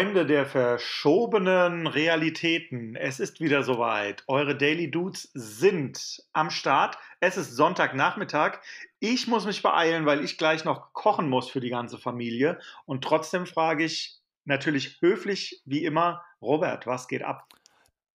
[0.00, 4.24] Freunde der verschobenen Realitäten, es ist wieder soweit.
[4.28, 6.96] Eure Daily Dudes sind am Start.
[7.20, 8.60] Es ist Sonntagnachmittag.
[8.98, 12.58] Ich muss mich beeilen, weil ich gleich noch kochen muss für die ganze Familie.
[12.86, 17.46] Und trotzdem frage ich natürlich höflich wie immer, Robert, was geht ab?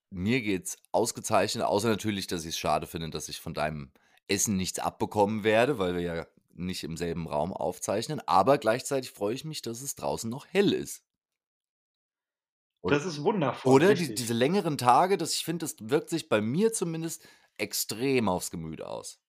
[0.09, 3.91] Mir geht's ausgezeichnet, außer natürlich, dass ich es schade finde, dass ich von deinem
[4.27, 6.25] Essen nichts abbekommen werde, weil wir ja
[6.55, 8.23] nicht im selben Raum aufzeichnen.
[8.25, 11.05] Aber gleichzeitig freue ich mich, dass es draußen noch hell ist.
[12.85, 13.73] Oder, das ist wundervoll.
[13.73, 17.27] Oder die, diese längeren Tage, das, ich finde, das wirkt sich bei mir zumindest
[17.58, 19.20] extrem aufs Gemüt aus.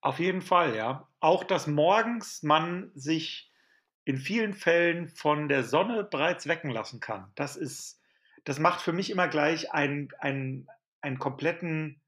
[0.00, 1.08] Auf jeden Fall, ja.
[1.20, 3.52] Auch, dass morgens man sich
[4.04, 7.30] in vielen Fällen von der Sonne bereits wecken lassen kann.
[7.34, 8.00] Das ist,
[8.44, 10.68] das macht für mich immer gleich einen, einen,
[11.02, 12.00] einen kompletten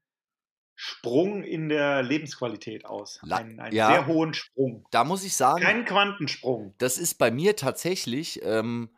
[0.75, 3.19] Sprung in der Lebensqualität aus.
[3.29, 4.85] Einen, einen ja, sehr hohen Sprung.
[4.91, 5.63] Da muss ich sagen.
[5.63, 6.73] Kein Quantensprung.
[6.77, 8.89] Das ist bei mir tatsächlich ähm,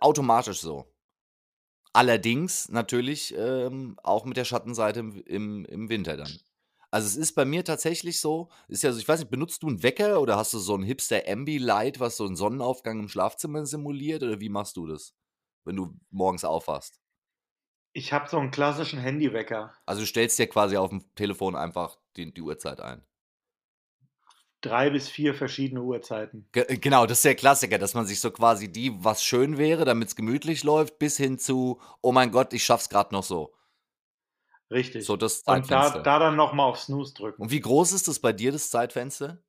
[0.00, 0.86] automatisch so.
[1.92, 6.38] Allerdings natürlich ähm, auch mit der Schattenseite im, im, im Winter dann.
[6.92, 9.68] Also es ist bei mir tatsächlich so, ist ja so, ich weiß nicht, benutzt du
[9.68, 13.64] einen Wecker oder hast du so ein Hipster Ambilight, was so einen Sonnenaufgang im Schlafzimmer
[13.66, 15.14] simuliert oder wie machst du das,
[15.64, 17.00] wenn du morgens aufwachst?
[17.92, 19.74] Ich habe so einen klassischen Handywecker.
[19.86, 23.02] Also du stellst dir quasi auf dem Telefon einfach die, die Uhrzeit ein.
[24.60, 26.46] Drei bis vier verschiedene Uhrzeiten.
[26.52, 29.56] Ge äh, genau, das ist der Klassiker, dass man sich so quasi die, was schön
[29.56, 33.24] wäre, damit es gemütlich läuft, bis hin zu, oh mein Gott, ich schaff's gerade noch
[33.24, 33.54] so.
[34.70, 35.04] Richtig.
[35.04, 35.98] So das Zeitfenster.
[35.98, 37.42] Und da, da dann nochmal auf Snooze drücken.
[37.42, 39.42] Und wie groß ist das bei dir, das Zeitfenster?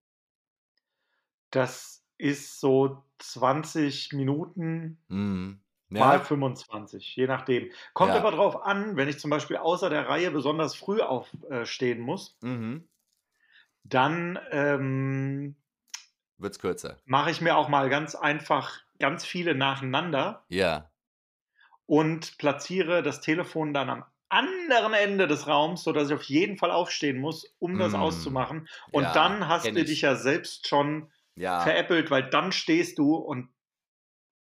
[1.52, 4.98] Das ist so 20 Minuten.
[5.10, 5.62] Mhm.
[5.92, 6.06] Ja.
[6.06, 7.70] Mal 25, je nachdem.
[7.94, 8.20] Kommt ja.
[8.20, 12.88] aber drauf an, wenn ich zum Beispiel außer der Reihe besonders früh aufstehen muss, mhm.
[13.84, 15.56] dann ähm,
[16.38, 16.98] wird es kürzer.
[17.06, 20.46] Mache ich mir auch mal ganz einfach ganz viele nacheinander.
[20.48, 20.90] Ja.
[21.86, 26.72] Und platziere das Telefon dann am anderen Ende des Raums, sodass ich auf jeden Fall
[26.72, 27.98] aufstehen muss, um das mm.
[27.98, 28.70] auszumachen.
[28.92, 31.60] Und ja, dann hast du dich ja selbst schon ja.
[31.60, 33.50] veräppelt, weil dann stehst du und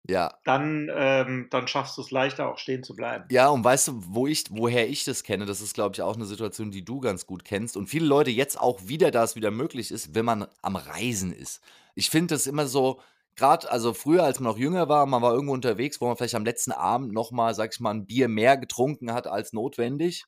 [0.09, 0.33] ja.
[0.45, 3.25] Dann, ähm, dann schaffst du es leichter, auch stehen zu bleiben.
[3.29, 6.15] Ja, und weißt du, wo ich, woher ich das kenne, das ist, glaube ich, auch
[6.15, 7.75] eine Situation, die du ganz gut kennst.
[7.75, 11.33] Und viele Leute jetzt auch wieder, da es wieder möglich ist, wenn man am Reisen
[11.33, 11.61] ist.
[11.93, 13.01] Ich finde das immer so,
[13.35, 16.35] gerade, also früher, als man noch jünger war, man war irgendwo unterwegs, wo man vielleicht
[16.35, 20.25] am letzten Abend nochmal, sag ich mal, ein Bier mehr getrunken hat als notwendig.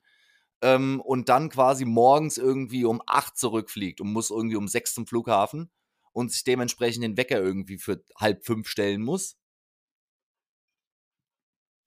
[0.62, 5.08] Ähm, und dann quasi morgens irgendwie um acht zurückfliegt und muss irgendwie um sechs zum
[5.08, 5.72] Flughafen
[6.12, 9.39] und sich dementsprechend den Wecker irgendwie für halb fünf stellen muss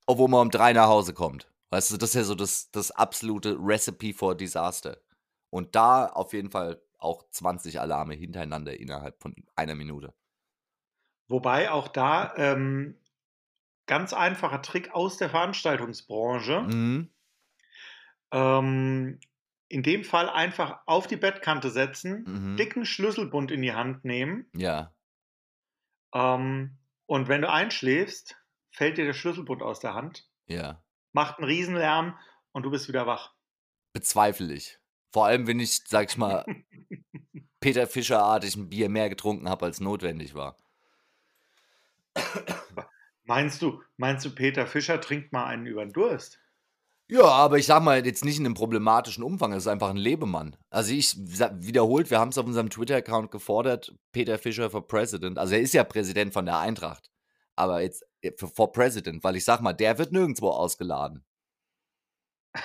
[0.06, 1.48] obwohl man um drei nach Hause kommt.
[1.70, 4.98] Weißt du, das ist ja so das, das absolute Recipe for Disaster.
[5.50, 10.14] Und da auf jeden Fall auch 20 Alarme hintereinander innerhalb von einer Minute.
[11.28, 12.98] Wobei auch da ähm,
[13.86, 16.60] ganz einfacher Trick aus der Veranstaltungsbranche.
[16.62, 17.10] Mhm.
[18.32, 19.20] Ähm,
[19.68, 22.56] in dem Fall einfach auf die Bettkante setzen, mhm.
[22.56, 24.46] dicken Schlüsselbund in die Hand nehmen.
[24.54, 24.94] Ja.
[26.14, 26.76] Ähm,
[27.06, 28.36] und wenn du einschläfst,
[28.72, 30.28] fällt dir der Schlüsselbund aus der Hand.
[30.46, 30.82] Ja.
[31.12, 32.18] Macht einen Riesenlärm
[32.52, 33.34] und du bist wieder wach.
[33.92, 34.78] Bezweifle ich.
[35.12, 36.44] Vor allem, wenn ich, sag ich mal,
[37.60, 40.56] Peter Fischer-artig ein Bier mehr getrunken habe, als notwendig war.
[43.24, 46.40] Meinst du, meinst du, Peter Fischer trinkt mal einen über den Durst?
[47.08, 49.52] Ja, aber ich sag mal, jetzt nicht in einem problematischen Umfang.
[49.52, 50.56] Es ist einfach ein Lebemann.
[50.70, 55.38] Also ich wiederholt, wir haben es auf unserem Twitter-Account gefordert, Peter Fischer for President.
[55.38, 57.10] Also er ist ja Präsident von der Eintracht.
[57.54, 58.04] Aber jetzt
[58.36, 61.24] for President, weil ich sag mal, der wird nirgendwo ausgeladen.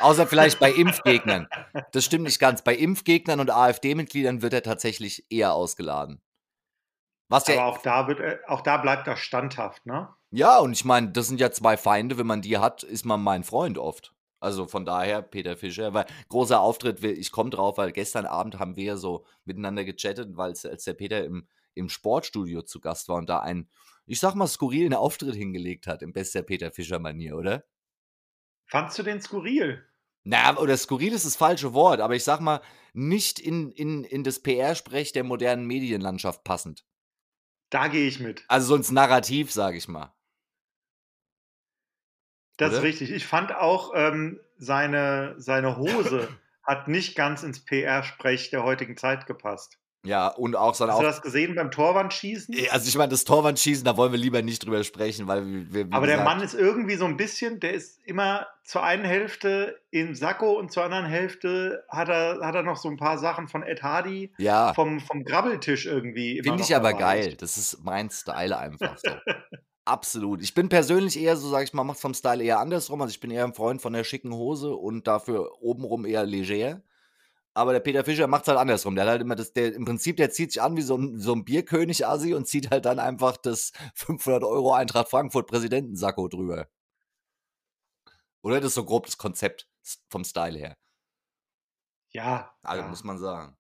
[0.02, 1.48] Außer vielleicht bei Impfgegnern.
[1.92, 2.62] Das stimmt nicht ganz.
[2.62, 6.22] Bei Impfgegnern und AfD-Mitgliedern wird er tatsächlich eher ausgeladen.
[7.30, 10.10] Was Aber auch da, wird, auch da bleibt er standhaft, ne?
[10.32, 12.18] Ja, und ich meine, das sind ja zwei Feinde.
[12.18, 14.14] Wenn man die hat, ist man mein Freund oft.
[14.40, 18.76] Also von daher, Peter Fischer, weil großer Auftritt, ich komme drauf, weil gestern Abend haben
[18.76, 23.16] wir ja so miteinander gechattet, weil als der Peter im, im Sportstudio zu Gast war
[23.16, 23.68] und da ein
[24.08, 27.66] ich sag mal, skurrilen Auftritt hingelegt hat, im bester Peter Fischer-Manier, oder?
[28.66, 29.86] Fandst du den skurril?
[30.24, 32.62] Na, oder skurril ist das falsche Wort, aber ich sag mal,
[32.94, 36.86] nicht in, in, in das PR-Sprech der modernen Medienlandschaft passend.
[37.70, 38.44] Da gehe ich mit.
[38.48, 40.14] Also so ins Narrativ, sag ich mal.
[42.58, 42.78] Das oder?
[42.78, 43.12] ist richtig.
[43.12, 46.28] Ich fand auch ähm, seine, seine Hose
[46.64, 49.80] hat nicht ganz ins PR-Sprech der heutigen Zeit gepasst.
[50.08, 52.54] Ja, und auch sein Hast du das gesehen beim Torwandschießen?
[52.54, 55.86] Äh, also, ich meine, das Torwandschießen, da wollen wir lieber nicht drüber sprechen, weil wir
[55.92, 59.80] Aber der gesagt Mann ist irgendwie so 'n bisschen der ist immer zur einen Hälfte
[59.90, 63.48] im Sakko und zur anderen Hälfte hat er hat er noch so 'n paar Sachen
[63.48, 64.76] von Ed Hardy Ja.
[64.76, 67.36] vom vom Grabbeltisch irgendwie Finde ich aber geil.
[67.36, 69.24] Das ist mein Style einfach so.
[69.86, 70.42] Absolut.
[70.44, 73.02] Ich bin persönlich eher so, sage ich mal mache es vom Style eher andersrum.
[73.02, 76.82] Also, ich bin eher 'n Freund von der schicken Hose und dafür obenrum eher leger.
[77.58, 78.94] Aber der Peter Fischer macht's halt andersrum.
[78.96, 81.18] Der hat halt immer das der im Prinzip, der zieht sich an wie so 'n
[81.20, 86.68] so 'n Bierkönig-Assi und zieht halt dann einfach das 500 € Eintracht Frankfurt Präsidentensakko drüber.
[88.44, 88.60] Oder?
[88.60, 89.68] Das ist so grob das Konzept
[90.10, 90.78] vom Style her.
[92.14, 92.90] Ja, Also, ja.
[92.90, 93.56] muss man sagen.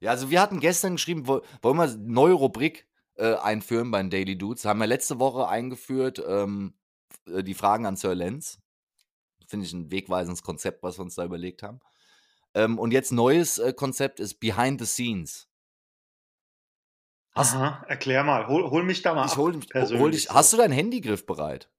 [0.00, 4.10] Ja, also, wir hatten gestern geschrieben, woll wollen wir neue Rubrik, äh, einführen bei den
[4.10, 4.64] Daily Dudes.
[4.64, 6.74] Haben wir letzte Woche eingeführt, ähm,
[7.26, 8.60] äh, die Fragen an Sir Lenz.
[9.48, 11.80] Finde ich 'n wegweisendes Konzept, was wir uns da überlegt haben.
[12.58, 15.48] Ähm, und jetzt neues, äh, Konzept ist Behind the Scenes.
[17.32, 18.48] Hast Aha, erklär mal.
[18.48, 20.34] Hol hol mich da mal Ich ab dich hole persönlich dich so.
[20.34, 21.70] hast du dein Handy griffbereit?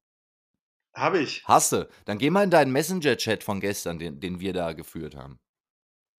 [0.94, 1.44] Habe ich.
[1.44, 1.86] Hast du.
[2.06, 5.38] Dann geh mal in deinen Messenger-Chat von gestern, den den wir da geführt haben.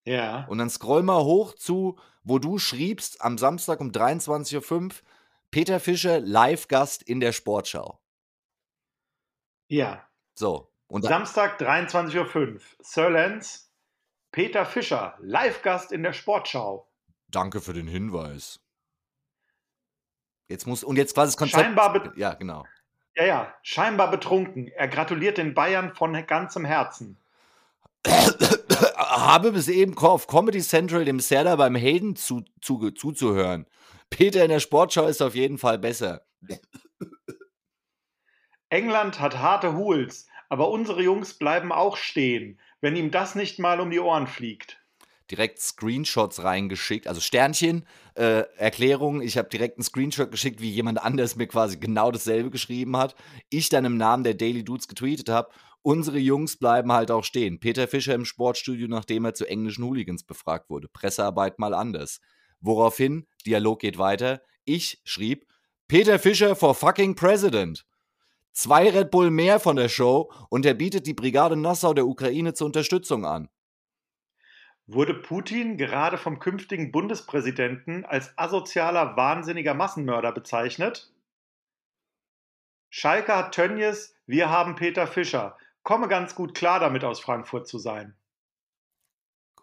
[0.04, 0.46] Ja.
[0.46, 5.02] Und dann scroll mal hoch zu, wo du schriebst am Samstag um 23:05
[5.50, 8.00] Peter Fischer Live-Gast in der Sportschau.
[9.68, 10.08] Ja.
[10.34, 13.71] So, und Samstag 23:05 Sir Lenz,
[14.32, 16.88] Peter Fischer, Live-Gast in der Sportschau.
[17.28, 18.60] Danke für den Hinweis.
[20.48, 22.66] Jetzt muss und jetzt quasi das Konzept Scheinbar ja, genau.
[23.14, 24.68] Ja, ja, scheinbar betrunken.
[24.68, 27.18] Er gratuliert den Bayern von ganzem Herzen.
[28.96, 33.66] Habe bis eben auf Comedy Central dem Serdar beim Hayden zu zuge zuzuhören.
[34.08, 36.26] Peter in der Sportschau ist auf jeden Fall besser.
[38.70, 43.80] England hat harte Hools, aber unsere Jungs bleiben auch stehen, wenn ihm das nicht mal
[43.80, 44.84] um die Ohren fliegt.
[45.30, 47.86] Direkt Screenshots reingeschickt, also Sternchen,
[48.16, 49.22] äh, Erklärung.
[49.22, 53.14] Ich habe direkt 'n Screenshot geschickt, wie jemand anders mir quasi genau dasselbe geschrieben hat.
[53.48, 55.50] Ich dann im Namen der Daily Dudes getweetet habe:
[55.82, 57.60] „Unsere Jungs bleiben halt auch stehen.
[57.60, 60.88] Peter Fischer im Sportstudio, nachdem er zu englischen Hooligans befragt wurde.
[60.88, 62.20] Pressearbeit mal anders.“
[62.60, 65.46] Woraufhin, Dialog geht weiter, ich schrieb:
[65.88, 67.84] „Peter Fischer for fucking President.
[68.52, 72.54] 2 Red Bull mehr von der Show und er bietet die Brigade Nassau der Ukraine
[72.54, 73.48] zur Unterstützung an.“
[74.86, 81.12] Wurde Putin gerade vom künftigen Bundespräsidenten als asozialer, wahnsinniger Massenmörder bezeichnet?
[82.90, 85.56] Schalke hat Tönjes, wir haben Peter Fischer.
[85.82, 88.14] Komme ganz gut klar damit, aus Frankfurt zu sein.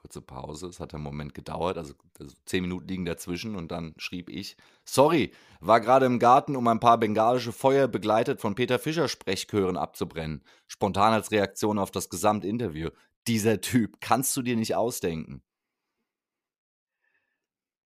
[0.01, 3.94] Kurze Pause, es hat einen Moment gedauert, also also 10 Minuten liegen dazwischen und dann
[3.98, 4.56] schrieb ich:
[4.86, 9.75] „Sorry, war gerade im Garten, um ein paar bengalische Feuer begleitet von Peter Fischer Sprechchören
[9.78, 10.44] abzubrennen.
[10.68, 12.90] Spontan als Reaktion auf das Gesamtinterview.
[13.28, 15.44] Dieser Typ, kannst du dir nicht ausdenken.“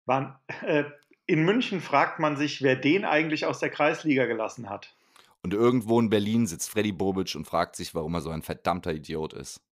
[0.07, 0.85] Wann äh,
[1.27, 4.95] in München fragt man sich, wer den eigentlich aus der Kreisliga gelassen hat.
[5.43, 8.93] Und irgendwo in Berlin sitzt Freddy Bobic und fragt sich, warum er so ein verdammter
[8.93, 9.63] Idiot ist.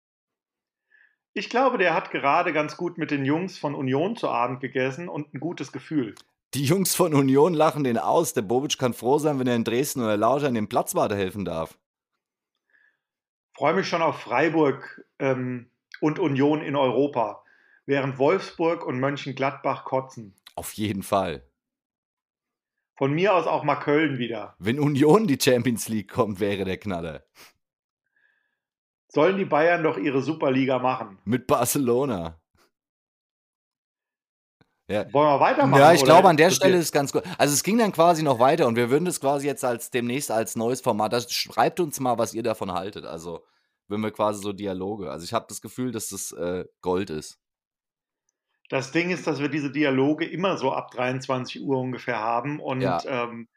[1.33, 5.09] Ich glaube, der hat gerade ganz gut mit den Jungs von Union zu Abend gegessen
[5.09, 6.15] und 'n gutes Gefühl.
[6.53, 8.33] Die Jungs von Union lachen den aus.
[8.33, 11.79] Der Bobic kann froh sein, wenn er in Dresden oder Lautern dem Platzwart helfen darf.
[13.55, 17.43] Freue mich schon auf Freiburg, ähm, und Union in Europa,
[17.85, 20.35] während Wolfsburg und Mönchengladbach kotzen.
[20.55, 21.47] Auf jeden Fall.
[22.95, 24.55] Von mir aus auch mal Köln wieder.
[24.59, 27.23] Wenn Union die Champions League kommt, wäre der Knaller.
[29.15, 31.19] Sollen die Bayern doch ihre Superliga machen.
[31.27, 32.39] Mit Barcelona.
[34.89, 35.05] Ja.
[35.13, 37.23] Wollen wir weitermachen, Ja, ich glaube, an der Stelle ist ganz gut.
[37.37, 40.29] Also, es ging dann quasi noch weiter und wir würden das quasi jetzt als demnächst
[40.29, 43.05] als neues Format das schreibt uns mal, was ihr davon haltet.
[43.05, 43.43] Also,
[43.87, 47.35] wenn wir quasi so Dialoge also, ich habe das Gefühl, dass das, äh, Gold ist.
[48.69, 53.01] Das Ding ist, dass wir diese Dialoge immer so ab 23:00 ungefähr haben und, Ja.
[53.05, 53.47] ähm,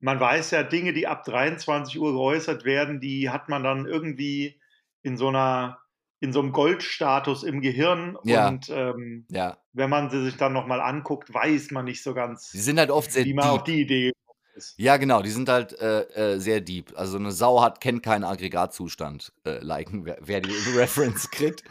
[0.00, 4.60] man weiß ja, Dinge, die ab 23:00 geäußert werden, die hat man dann irgendwie
[5.02, 5.80] in so 'ner
[6.20, 8.56] in so 'nem Goldstatus im Gehirn Ja.
[8.56, 9.62] und, ähm, Ja.
[9.72, 12.78] wenn man sie sich dann noch mal anguckt, weiß man nicht so ganz Die sind
[12.78, 13.64] halt oft sehr wie man auf deep.
[13.64, 14.78] die Idee gekommen ist.
[14.78, 16.92] Ja, genau, die sind halt, äh, äh, sehr deep.
[16.96, 21.62] Also, 'ne Sau hat kennt keinen Aggregatzustand, äh, liken, wer wer die Reference kriegt.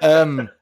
[0.00, 0.52] Ähm,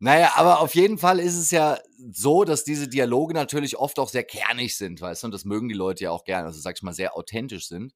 [0.00, 1.78] na ja, aber auf jeden Fall ist es ja
[2.12, 5.28] so, dass diese Dialoge natürlich oft auch sehr kernig sind, weißt du?
[5.28, 7.94] Und das mögen die Leute ja auch gerne, also, sage ich mal, sehr authentisch sind.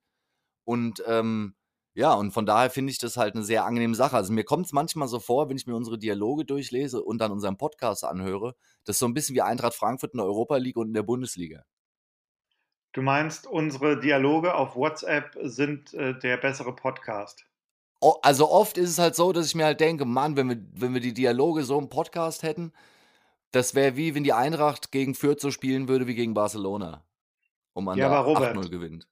[0.65, 1.57] Und, ähm,
[1.95, 4.17] ja, und von daher finde ich das halt 'ne sehr angenehme Sache.
[4.17, 7.59] Also, mir kommt's manchmal so vor, wenn ich mir unsere Dialoge durchlese und dann unseren
[7.59, 10.89] Podcast anhöre, das ist so 'n bisschen wie Eintracht Frankfurt in der Europa League und
[10.89, 11.65] in der Bundesliga.
[12.95, 17.47] Du meinst, unsere Dialoge auf WhatsApp sind, äh, der bessere Podcast?
[18.05, 20.59] O also, oft ist es halt so, dass ich mir halt denke: „Mann, wenn wir
[20.73, 22.73] wenn wir die Dialoge so im Podcast hätten,
[23.53, 27.07] Das wäre wie, wenn die Eintracht gegen Fürth so spielen würde wie gegen Barcelona.
[27.75, 29.07] Und man Ja, da aber Robert 8:0 gewinnt.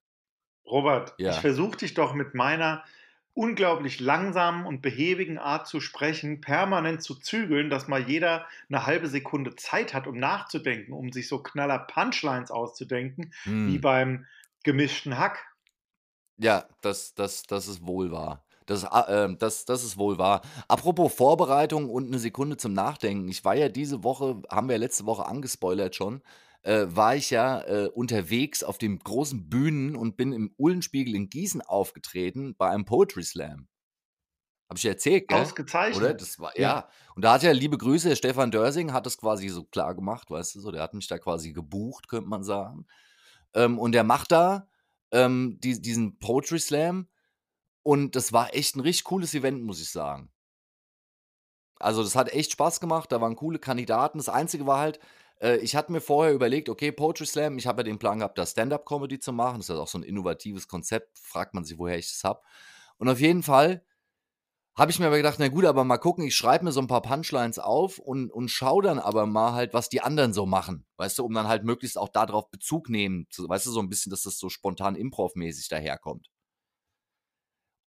[0.70, 1.42] Robert, ich Ja.
[1.42, 2.84] versuche dich doch mit meiner
[3.34, 9.08] unglaublich langsamen und behäbigen Art zu sprechen, permanent zu zügeln, dass mal jeder eine halbe
[9.08, 13.32] Sekunde Zeit hat, um nachzudenken, um sich so knaller Punchlines auszudenken,
[13.64, 13.80] wie Hm.
[13.80, 14.26] beim
[14.64, 15.46] gemischten Hack.
[16.38, 18.44] Ja, das das das ist wohl wahr.
[18.66, 20.42] Das a ähm, das das ist wohl wahr.
[20.68, 23.28] Apropos Vorbereitung und 'ne Sekunde zum Nachdenken.
[23.28, 26.22] Ich war ja diese Woche haben wir ja letzte Woche angespoilert schon,
[26.62, 31.30] äh, war ich ja, äh, unterwegs auf den großen Bühnen und bin im Uhlenspiegel in
[31.30, 33.68] Gießen aufgetreten bei einem Poetry Slam.
[34.70, 35.52] Habe ich erzählt, gell?
[35.88, 36.14] Oder?
[36.14, 36.14] Ausgezeichnet.
[36.14, 36.62] Das war Ja.
[36.62, 36.88] ja.
[37.16, 40.30] Und da hat ja liebe Grüße, der Stefan Dörsing hat das quasi so klar gemacht,
[40.30, 42.86] weißt du so, der hat mich da quasi gebucht, könnte man sagen.
[43.54, 44.68] Ähm, und der macht da,
[45.12, 47.08] ähm, die diesen Poetry Slam
[47.84, 50.30] und das war echt 'n richtig cooles Event, muss ich sagen.
[51.80, 54.18] Also, das hat echt Spaß gemacht, da waren coole Kandidaten.
[54.18, 55.00] Das Einzige war halt,
[55.40, 58.38] äh, ich hatte mir vorher überlegt, okay, Poetry Slam, ich habe ja den Plan gehabt,
[58.38, 59.58] da Stand-up-Comedy zu machen.
[59.58, 62.40] Das ist ja auch so 'n innovatives Konzept, fragt man sich, woher ich das habe.
[62.98, 63.84] Und auf jeden Fall
[64.76, 66.88] habe ich mir aber gedacht: „Na gut, aber mal gucken, ich schreibe mir so 'n
[66.88, 70.86] paar Punchlines auf und und schaue dann aber mal halt, was die anderen so machen“,
[70.98, 73.80] weißt du, um dann halt möglichst auch da drauf Bezug nehmen zu weißt du, so
[73.80, 76.28] 'n bisschen, dass das so spontan Improv-mäßig daherkommt.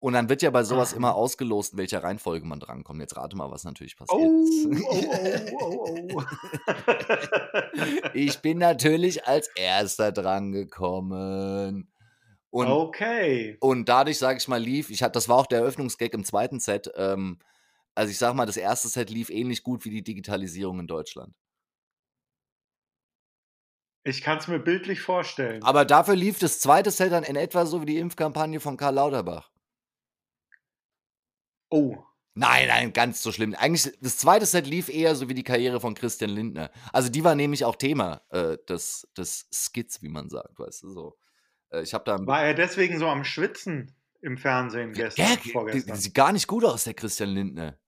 [0.02, 3.00] Und dann wird ja bei so was immer ausgelost, in welcher Reihenfolge man drankommt.
[3.00, 4.66] Jetzt rate mal, was natürlich passiert Oh, ist.
[4.90, 6.22] oh, oh, oh, oh.
[8.12, 11.88] Ich bin natürlich als Erster drangekommen.
[12.50, 13.56] Und Okay.
[13.60, 16.58] und dadurch, sage ich mal, lief ich hatte das war auch der Eröffnungsgag im 2.
[16.58, 17.38] Set, ähm,
[17.94, 18.82] also, ich sage mal, das 1.
[18.82, 21.32] Set lief ähnlich gut wie die Digitalisierung in Deutschland.
[24.04, 25.62] Ich kann's mir bildlich vorstellen.
[25.62, 26.82] Aber dafür lief das 2.
[26.90, 29.51] Set dann in etwa so wie die Impfkampagne von Karl Lauterbach.
[31.72, 31.96] Oh.
[32.34, 33.54] Nein, nein, ganz so schlimm.
[33.54, 34.40] Eigentlich das 2.
[34.40, 36.70] Set lief eher so wie die Karriere von Christian Lindner.
[36.92, 40.90] Also, die war nämlich auch Thema, äh, des des Skits, wie man sagt, weißt du,
[40.90, 41.18] so.
[41.70, 45.52] Äh, ich habe da War er deswegen so am Schwitzen im Fernsehen Ja, gestern, der
[45.52, 45.96] vorgestern?
[45.96, 47.78] sieht gar nicht gut aus, der Christian Lindner.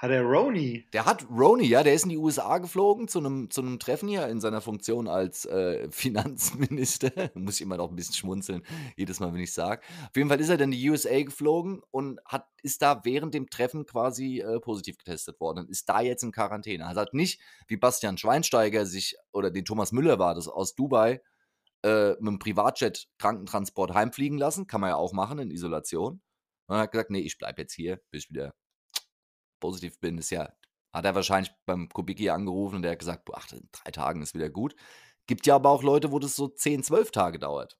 [0.00, 0.90] Hat er Roni?
[0.92, 4.08] Der hat Roni, ja, der ist in die USA geflogen zu 'nem zu 'nem Treffen
[4.08, 7.12] hier in seiner Funktion als, äh, Finanzminister.
[7.34, 8.62] Muss ich immer noch 'n bisschen schmunzeln,
[8.96, 9.82] jedes Mal, wenn ich's sage.
[10.08, 13.34] Auf jeden Fall ist er dann in die USA geflogen und hat ist da während
[13.34, 16.86] dem Treffen quasi, äh, positiv getestet worden und ist da jetzt in Quarantäne.
[16.86, 21.22] Also, hat nicht wie Bastian Schweinsteiger sich oder den Thomas Müller war das, aus Dubai,
[21.82, 26.22] äh, mit'm Privatjet Krankentransport heimfliegen lassen, kann man ja auch machen in Isolation.
[26.68, 28.52] Und hat gesagt: „Ne, ich bleibe jetzt hier, bis ich wieder
[29.60, 30.50] positiv bin.“ Ist ja
[30.92, 34.22] hat er wahrscheinlich beim Kubicki angerufen und der hat gesagt: „Boah, ach, in 3 Tagen
[34.22, 34.74] ist wieder gut.“
[35.26, 37.78] Gibt ja aber auch Leute, wo das so 10, 12 Tage dauert.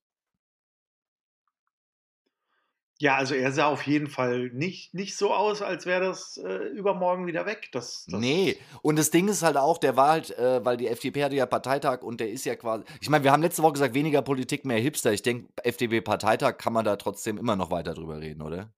[2.99, 6.67] Ja, also, er sah auf jeden Fall nicht nicht so aus, als wäre das, äh,
[6.69, 7.69] übermorgen wieder weg.
[7.71, 8.47] Das das
[8.81, 11.45] und das Ding ist halt auch, der war halt äh, weil die FDP hatte ja
[11.45, 14.65] Parteitag und der ist ja quasi ich meine, wir haben letzte Woche gesagt: „Weniger Politik,
[14.65, 18.73] mehr Hipster.“ Ich denke, FDP-Parteitag kann man da trotzdem immer noch weiter drüber reden, oder?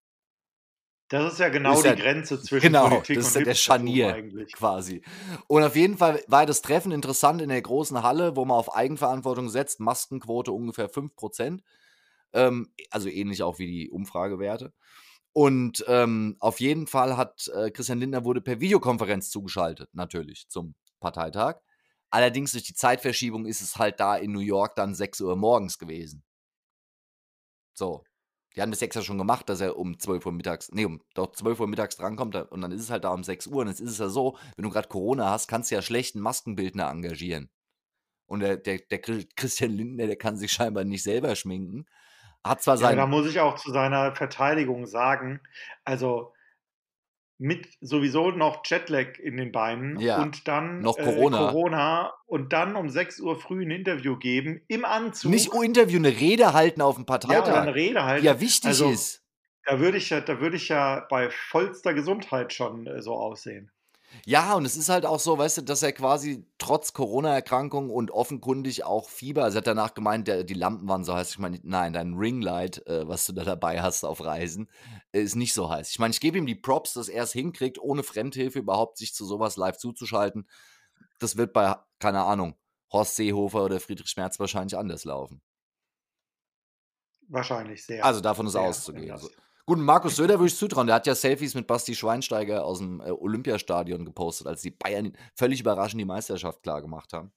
[1.14, 3.54] Das ist ja genau Ist die ja Grenze zwischen genau, Politik das ist ja der
[3.54, 4.52] Scharnier eigentlich.
[4.52, 5.02] quasi.
[5.46, 8.74] Und auf jeden Fall war das Treffen interessant in der großen Halle, wo man auf
[8.74, 11.62] Eigenverantwortung setzt, Maskenquote ungefähr 5%
[12.32, 14.72] ähm, also, ähnlich auch wie die Umfragewerte.
[15.32, 20.74] Und, ähm, auf jeden Fall hat, äh Christian Lindner wurde per Videokonferenz zugeschaltet, natürlich zum
[21.00, 21.56] Parteitag.
[22.10, 26.22] Allerdings durch die Zeitverschiebung ist es halt da in New York dann 6:00 morgens gewesen.
[27.76, 28.04] So.
[28.56, 31.66] Die haben das extra schon gemacht, dass er um 12:00 mittags ne, um doch 12:00
[31.66, 34.08] mittags drankommt, und dann ist es halt da um 6:00 und jetzt ist es ja
[34.08, 37.50] so, wenn du grad Corona hast, kannst du ja schlecht 'n Maskenbildner engagieren.
[38.26, 41.86] Und der der der Chri Christian Lindner, der kann sich scheinbar nicht selber schminken.
[42.44, 45.40] Hat zwar Ja, da sein muss ich auch zu seiner Verteidigung sagen,
[45.84, 46.33] also
[47.38, 51.30] mit sowieso noch Jetlag in den Beinen Ja, und dann, noch äh, Corona.
[51.30, 55.24] Corona und dann um 6:00 früh 'n Interview geben im Anzug.
[55.26, 58.26] Nicht oh, Interview, 'ne Rede halten auf'm Ja, oder Parteitag, 'ne Rede die halten.
[58.26, 59.20] ja wichtig Also, ist.
[59.64, 63.70] da würde ich ja da würde ich ja bei vollster Gesundheit schon, äh, so aussehen.
[64.26, 68.10] Ja, und es ist halt auch so, weißt du, dass er quasi trotz Corona-Erkrankung und
[68.10, 71.30] offenkundig auch Fieber also, er hat danach gemeint, der die Lampen waren so heiß.
[71.30, 74.70] Ich meine, nein, dein Ringlight, äh, was du da dabei hast auf Reisen,
[75.12, 75.90] ist nicht so heiß.
[75.90, 79.24] Ich meine, ich gebe ihm die Props, dass er's hinkriegt, ohne Fremdhilfe überhaupt sich zu
[79.24, 80.48] so was live zuzuschalten.
[81.18, 82.56] Das wird bei, keine Ahnung,
[82.92, 85.42] Horst Seehofer oder Friedrich Merz wahrscheinlich anders laufen.
[87.28, 89.28] Wahrscheinlich sehr, Also, davon ist sehr auszugehen, so.
[89.66, 93.10] Gut, Markus Söder würde ich zutrauen, der hat ja Selfies mit Basti Schweinsteiger aus'm, äh,
[93.10, 97.32] Olympiastadion gepostet, als die Bayern völlig überraschend die Meisterschaft klargemacht haben.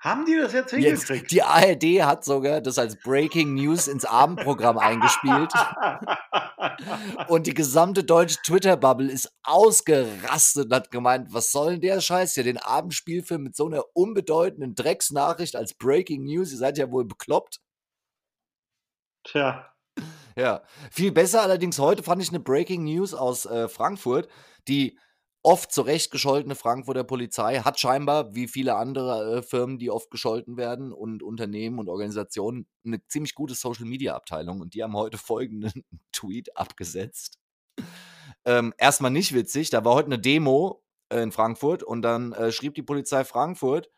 [0.00, 1.30] Haben die das jetzt Jetzt, hingekriegt?
[1.30, 5.52] die ARD hat sogar das als Breaking News ins Abendprogramm eingespielt.
[7.28, 12.34] Und die gesamte deutsche Twitter-Bubble ist ausgerastet und hat gemeint, was soll denn der Scheiß
[12.34, 12.44] hier?
[12.44, 16.52] Den Abendspielfilm mit so einer unbedeutenden Drecksnachricht als Breaking News?
[16.52, 17.60] Ihr seid ja wohl bekloppt.
[19.24, 19.73] Tja.
[20.36, 24.28] Ja, viel besser allerdings heute fand ich eine Breaking News aus äh, Frankfurt.
[24.66, 24.98] Die
[25.44, 30.92] oft zurechtgescholtene Frankfurter Polizei hat scheinbar, wie viele andere äh, Firmen, die oft gescholten werden
[30.92, 34.60] und Unternehmen und Organisationen, eine ziemlich gute Social-Media-Abteilung.
[34.60, 37.38] Und die haben heute folgenden Tweet abgesetzt.
[38.46, 42.50] Ähm, erstmal nicht witzig, da war heute eine Demo äh, in Frankfurt und dann äh,
[42.50, 43.90] schrieb die Polizei Frankfurt,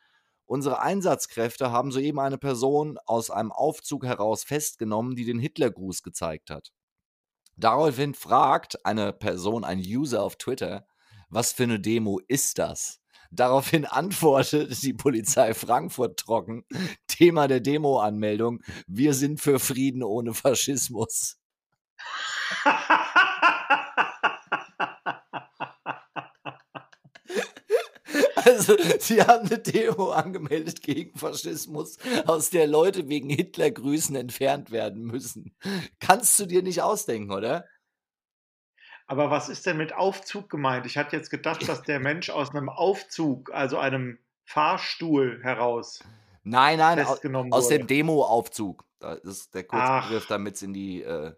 [0.46, 6.50] Unsere Einsatzkräfte haben soeben eine Person aus einem Aufzug heraus festgenommen, die den Hitlergruß gezeigt
[6.50, 6.72] hat.
[7.56, 10.86] Daraufhin fragt eine Person, ein User auf Twitter,
[11.30, 13.00] was für eine Demo ist das?
[13.32, 16.64] Daraufhin antwortet die Polizei Frankfurt trocken,
[17.08, 21.38] Thema der Demo-Anmeldung, wir sind für Frieden ohne Faschismus.
[28.46, 35.02] Also, sie haben eine Demo angemeldet gegen Faschismus, aus der Leute wegen Hitlergrüßen entfernt werden
[35.02, 35.56] müssen.
[35.98, 37.64] Kannst du dir nicht ausdenken, oder?
[39.08, 40.86] Aber was ist denn mit Aufzug gemeint?
[40.86, 46.04] Ich hatte jetzt gedacht, dass der Mensch aus einem Aufzug, also einem Fahrstuhl heraus
[46.44, 47.86] Nein, nein, festgenommen aus dem wurde.
[47.86, 48.84] Demoaufzug.
[49.00, 50.28] Da ist der Kurzbegriff, Ach.
[50.28, 51.32] damit's in die, äh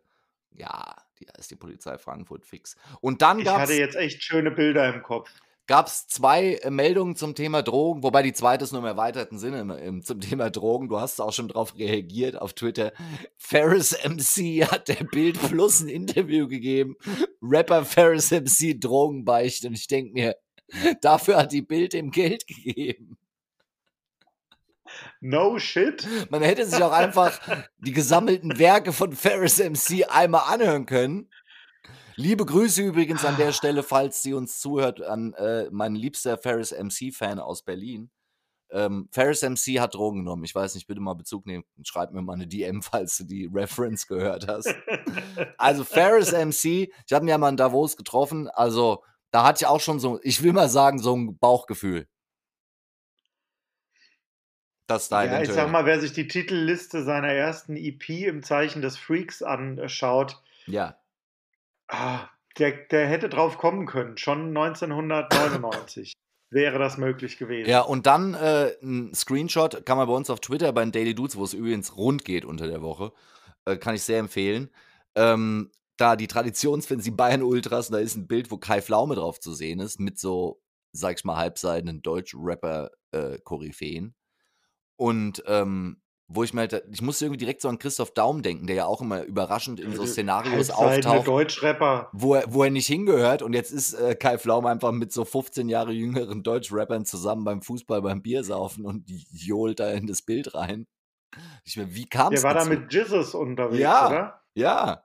[0.53, 2.77] ja, da ist die Polizei Frankfurt fix.
[3.01, 5.31] Und dann Ich hatte jetzt echt schöne Bilder im Kopf.
[5.69, 9.61] Gab's 2 äh, Meldungen zum Thema Drogen, wobei die zweite ist nur im erweiterten Sinne
[9.61, 10.89] im im zum Thema Drogen.
[10.89, 12.93] Du hast auch schon drauf reagiert auf Twitter.
[13.37, 16.97] Ferris MC hat der Bild Plus 'n Interview gegeben.
[17.41, 20.37] Rapper Ferris MC Drogenbeichte und ich denke mir,
[21.01, 23.19] dafür hat die Bild ihm Geld gegeben.
[25.21, 26.07] No shit?
[26.31, 27.39] Man hätte sich auch einfach
[27.79, 31.29] die gesammelten Werke von Ferris MC einmal anhören können.
[32.21, 36.73] Liebe Grüße übrigens an der Stelle, falls sie uns zuhört, an, äh, mein liebster Ferris
[36.73, 38.11] MC-Fan aus Berlin.
[38.71, 40.45] Ähm, Ferris MC hat Drogen genommen.
[40.45, 41.65] Ich weiß nicht, bitte mal Bezug nehmen.
[41.85, 44.75] Schreib mir mal 'ne DM, falls du die Reference gehört hast.
[45.59, 49.69] Also, Ferris MC, ich habe ihn ja mal in Davos getroffen, also, da hatte ich
[49.69, 52.07] auch schon so ich will mal sagen, so 'n Bauchgefühl.
[54.91, 58.83] Dass da Ja, ich eventuell mal, wer sich die Titelliste seiner ersten EP „Im Zeichen
[58.83, 60.99] des Freaks“ anschaut Ja.
[61.89, 64.17] Ah, der der hätte drauf kommen können.
[64.19, 66.13] Schon 1999
[66.51, 67.67] wäre das möglich gewesen.
[67.67, 71.15] Ja, und dann, äh, 'n Screenshot kann man bei uns auf Twitter bei den Daily
[71.15, 73.13] Dudes, wo es übrigens rund geht unter der Woche,
[73.67, 74.71] äh, kann ich sehr empfehlen.
[75.17, 79.41] Ähm, da die Traditionsfans, die Bayern Ultras, da ist 'n Bild, wo Kai Pflaume drauf
[79.41, 80.61] zu sehen ist, mit so,
[80.93, 83.39] sage ich mal, halbseidenen Deutsch-Rapper, äh.
[84.97, 88.67] Und, ähm, wo ich mir halt ich musste irgendwie direkt so an Christoph Daum denken,
[88.67, 92.11] der ja auch immer überraschend in so Szenarios auftaucht Deutschrapper.
[92.13, 95.25] wo er wo er nicht hingehört und jetzt ist, äh, Kai Pflaume einfach mit so
[95.25, 100.55] 15 Jahre jüngeren Deutschrappern zusammen beim Fußball, beim Biersaufen und johlt da in das Bild
[100.55, 100.87] rein.
[101.65, 102.71] Ich meine, wie kam's Der war da dazu?
[102.71, 104.43] mit Jizzes unterwegs, Ja, oder?
[104.55, 105.05] ja.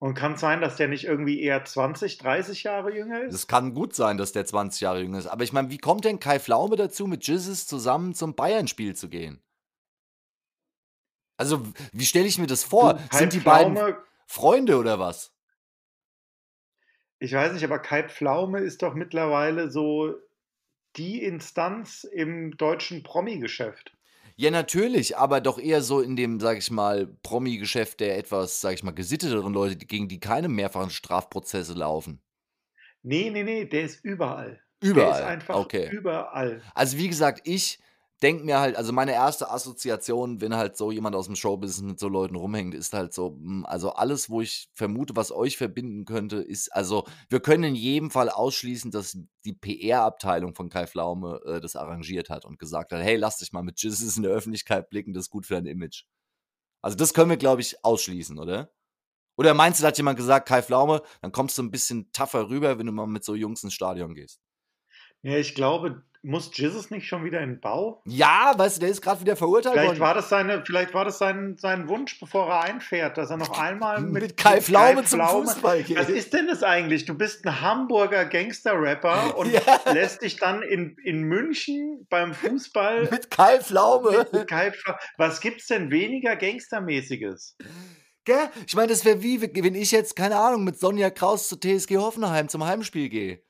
[0.00, 3.34] Und kann's sein, dass der nicht irgendwie eher 20, 30 Jahre jünger ist?
[3.34, 5.26] Es kann gut sein, dass der 20 Jahre jünger ist.
[5.26, 9.08] Aber ich meine, wie kommt denn Kai Pflaume dazu, mit Jizzes zusammen zum Bayern-Spiel zu
[9.08, 9.42] gehen?
[11.38, 12.94] Also, wie stelle ich mir das vor?
[12.94, 15.32] Du, Sind die beiden Pflaume Freunde oder was?
[17.20, 20.14] Ich weiß nicht, aber Kai Pflaume ist doch mittlerweile so
[20.96, 23.96] die Instanz im deutschen Promi-Geschäft.
[24.36, 28.74] Ja, natürlich, aber doch eher so in dem, sage ich mal, Promi-Geschäft der etwas, sage
[28.74, 32.20] ich mal, gesitteteren Leute, gegen die keine mehrfachen Strafprozesse laufen.
[33.02, 34.60] Ne, ne, ne, der ist überall.
[34.82, 35.88] Der ist Überall, einfach okay.
[35.90, 36.62] überall.
[36.74, 37.80] Also, wie gesagt, ich
[38.22, 42.08] denke mir halt also, meine erste Assoziation, wenn halt so jemand aus'm Showbusiness mit so
[42.08, 46.36] Leuten rumhängt, ist halt so, hm, also, alles, wo ich vermute, was euch verbinden könnte,
[46.38, 51.60] ist also, wir können in jedem Fall ausschließen, dass die PR-Abteilung von Kai Pflaume, äh,
[51.60, 54.90] das arrangiert hat und gesagt hat: „Hey, lass dich mal mit Jizzes in der Öffentlichkeit
[54.90, 56.04] blicken, das ist gut für dein Image.“
[56.82, 58.70] Also, das können wir, glaube ich, ausschließen, oder?
[59.36, 62.50] Oder meinst du, da hat jemand gesagt: „Kai Pflaume, dann kommst du 'n bisschen tougher
[62.50, 64.36] rüber, wenn du mal mit so Jungs ins Stadion gehst.“
[65.24, 68.02] Ja, ich glaube, muss Jizzes nicht schon wieder in Bau?
[68.06, 70.00] Ja, weißt du, der ist grad wieder verurteilt Vielleicht worden.
[70.00, 73.58] war das seine vielleicht war das sein sein Wunsch, bevor er einfährt, dass er noch
[73.58, 76.08] einmal mit Mit Kai Pflaume zum Pflaume Fußball Was geht.
[76.08, 77.04] ist denn das eigentlich?
[77.04, 79.60] Du bist 'n Hamburger Gangster-Rapper und Ja.
[79.92, 84.26] lässt dich dann in in München beim Fußball Mit Kai Pflaume.
[84.32, 87.56] mit Kai Pfla was gibt's denn weniger Gangstermäßiges?
[88.24, 88.50] Gell?
[88.66, 91.96] Ich meine, das wäre wie, wenn ich jetzt, keine Ahnung, mit Sonja Kraus zu TSG
[91.96, 93.42] Hoffenheim zum Heimspiel gehe.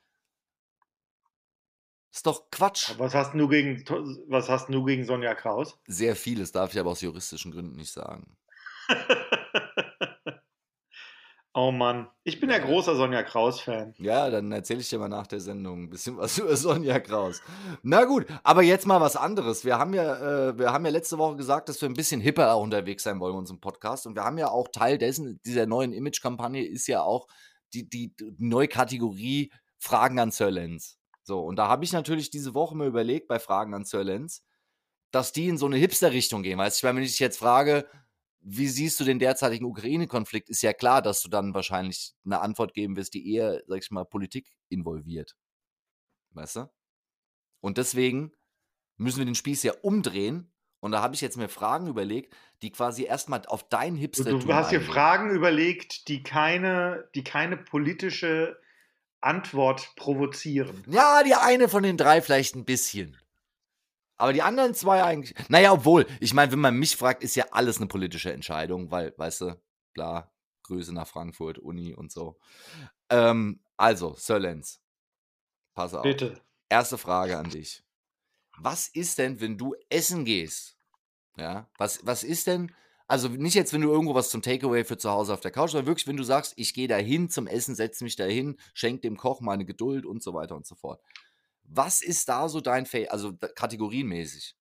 [2.11, 2.95] Ist doch Quatsch.
[2.97, 3.83] Was hast du gegen,
[4.27, 5.77] was hast du gegen Sonja Kraus?
[5.87, 8.35] Sehr vieles, darf ich aber aus juristischen Gründen nicht sagen.
[11.53, 13.93] oh Mann, ich bin ja großer Sonja Kraus-Fan.
[13.99, 17.43] Ja, dann erzähle ich dir mal nach der Sendung ein bisschen was über Sonja Kraus.
[17.83, 19.63] Na gut, aber jetzt mal was anderes.
[19.63, 22.57] Wir haben ja, äh, wir haben ja letzte Woche gesagt, dass wir ein bisschen hipper
[22.57, 24.07] unterwegs sein wollen in unserem Podcast.
[24.07, 27.27] Und wir haben ja auch Teil dessen, dieser neuen Image-Kampagne ist ja auch
[27.73, 30.98] die, die, die neue Kategorie Fragen an Sir Lenz.
[31.29, 34.43] So, und da habe ich natürlich diese Woche mal überlegt bei Fragen an Sir Lenz,
[35.11, 36.57] dass die in so eine Hipster-Richtung gehen.
[36.57, 37.87] Weißt du, wenn ich dich jetzt frage,
[38.39, 42.73] wie siehst du den derzeitigen Ukraine-Konflikt, ist ja klar, dass du dann wahrscheinlich eine Antwort
[42.73, 45.37] geben wirst, die eher, sag ich mal, Politik involviert.
[46.31, 46.71] Weißt du?
[47.59, 48.31] Und deswegen
[48.97, 50.51] müssen wir den Spieß ja umdrehen.
[50.79, 54.39] Und da habe ich jetzt mir Fragen überlegt, die quasi erstmal auf dein hipster Du,
[54.39, 58.59] du hast dir Fragen überlegt, die keine, die keine politische
[59.21, 60.83] Antwort provozieren.
[60.87, 63.17] Ja, die eine von den drei vielleicht ein bisschen.
[64.17, 65.33] Aber die anderen zwei eigentlich.
[65.49, 69.13] Naja, obwohl, ich meine, wenn man mich fragt, ist ja alles eine politische Entscheidung, weil,
[69.17, 69.61] weißt du,
[69.93, 72.37] klar, Grüße nach Frankfurt, Uni und so.
[73.09, 74.81] Ähm, also, Sir Lenz,
[75.73, 76.03] pass auf.
[76.03, 76.41] Bitte.
[76.67, 77.83] Erste Frage an dich.
[78.57, 80.77] Was ist denn, wenn du essen gehst?
[81.37, 82.75] Ja, was, was ist denn,
[83.09, 85.71] also nicht jetzt, wenn du irgendwo was zum Takeaway für zu Hause auf der Couch,
[85.71, 88.57] sondern wirklich, wenn du sagst, ich gehe da hin zum Essen, setze mich da hin,
[88.75, 91.01] schenke dem Koch meine Geduld und so weiter und so fort.
[91.63, 94.55] Was ist da so dein Fail, also kategorienmäßig?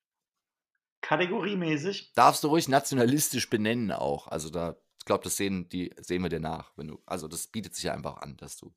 [1.03, 2.15] Kategoriemäßig?
[2.15, 4.29] Darfst du ruhig nationalistisch benennen auch.
[4.29, 6.73] Also da, ich glaube, das sehen, die, sehen wir dir nach.
[6.77, 8.75] Wenn du, also das bietet sich ja einfach an, dass du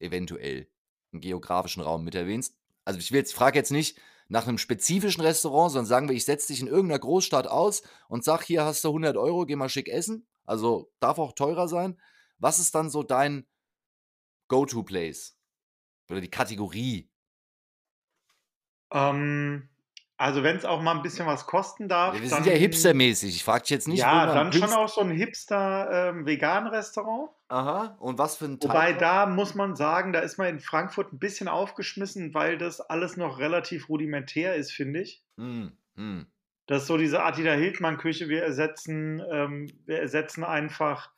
[0.00, 0.68] eventuell
[1.12, 2.58] einen geografischen Raum mit erwähnst.
[2.84, 6.24] Also ich will jetzt, frage jetzt nicht, nach einem spezifischen Restaurant, sondern sagen wir, ich
[6.24, 9.68] setze dich in irgendeiner Großstadt aus und sag, hier hast du 100 Euro, geh mal
[9.68, 10.26] schick essen.
[10.44, 12.00] Also darf auch teurer sein.
[12.38, 13.46] Was ist dann so dein
[14.48, 15.36] Go-To-Place?
[16.10, 17.10] Oder die Kategorie?
[18.92, 19.68] Ähm,
[20.18, 22.14] also wenn es auch mal ein bisschen was kosten darf.
[22.14, 23.36] Ja, wir sind ja hipstermäßig.
[23.36, 23.98] Ich frage dich jetzt nicht.
[23.98, 27.28] Ja, dann schon auch so ein Hipster-Vegan-Restaurant.
[27.28, 28.70] Ähm, Aha, und was für ein Teil?
[28.70, 32.80] Wobei da muss man sagen, da ist man in Frankfurt ein bisschen aufgeschmissen, weil das
[32.80, 35.22] alles noch relativ rudimentär ist, finde ich.
[35.36, 36.26] Mm, mm.
[36.66, 38.30] Das ist so diese Attila Hildmann-Küche.
[38.30, 41.10] Wir ersetzen, ähm, wir ersetzen einfach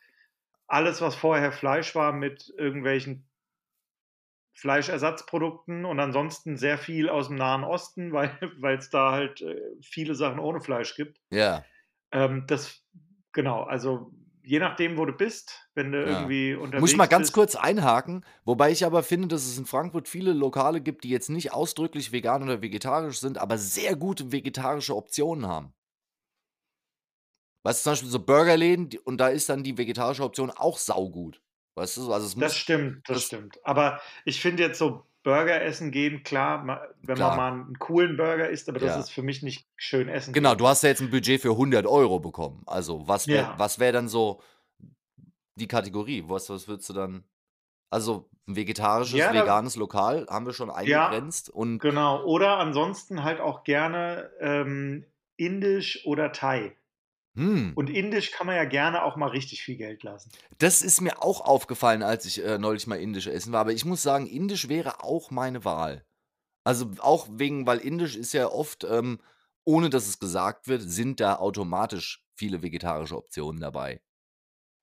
[0.66, 3.27] alles, was vorher Fleisch war, mit irgendwelchen
[4.58, 10.14] Fleischersatzprodukten und ansonsten sehr viel aus dem Nahen Osten, weil es da halt äh, viele
[10.14, 11.20] Sachen ohne Fleisch gibt.
[11.30, 11.64] Ja.
[12.10, 12.82] Ähm, das,
[13.32, 16.06] genau, also je nachdem, wo du bist, wenn du ja.
[16.06, 16.80] irgendwie unterwegs bist.
[16.80, 17.34] Muss ich mal ganz bist.
[17.34, 21.28] kurz einhaken, wobei ich aber finde, dass es in Frankfurt viele Lokale gibt, die jetzt
[21.28, 25.72] nicht ausdrücklich vegan oder vegetarisch sind, aber sehr gute vegetarische Optionen haben.
[27.62, 31.40] Weißt du, zum Beispiel so Burgerläden und da ist dann die vegetarische Option auch saugut.
[31.78, 33.64] Weißt du, also es muss, das stimmt, das, das stimmt.
[33.64, 37.36] Aber ich finde jetzt so Burger essen gehen, klar, wenn klar.
[37.36, 39.00] man mal einen coolen Burger isst, aber das ja.
[39.00, 40.32] ist für mich nicht schön essen.
[40.32, 42.62] Genau, du hast ja jetzt ein Budget für 100 Euro bekommen.
[42.66, 43.54] Also was wäre ja.
[43.58, 44.40] was wär dann so
[45.54, 46.24] die Kategorie?
[46.26, 47.24] Was, was würdest du dann...
[47.90, 51.48] Also ein vegetarisches, ja, veganes Lokal haben wir schon eingegrenzt.
[51.48, 56.76] und genau, oder ansonsten halt auch gerne ähm, indisch oder Thai.
[57.38, 57.72] Hm.
[57.76, 60.32] Und indisch kann man ja gerne auch mal richtig viel Geld lassen.
[60.58, 63.60] Das ist mir auch aufgefallen, als ich äh, neulich mal indisch essen war.
[63.60, 66.04] Aber ich muss sagen, indisch wäre auch meine Wahl.
[66.64, 69.20] Also auch wegen, weil indisch ist ja oft, ähm,
[69.64, 74.02] ohne dass es gesagt wird, sind da automatisch viele vegetarische Optionen dabei.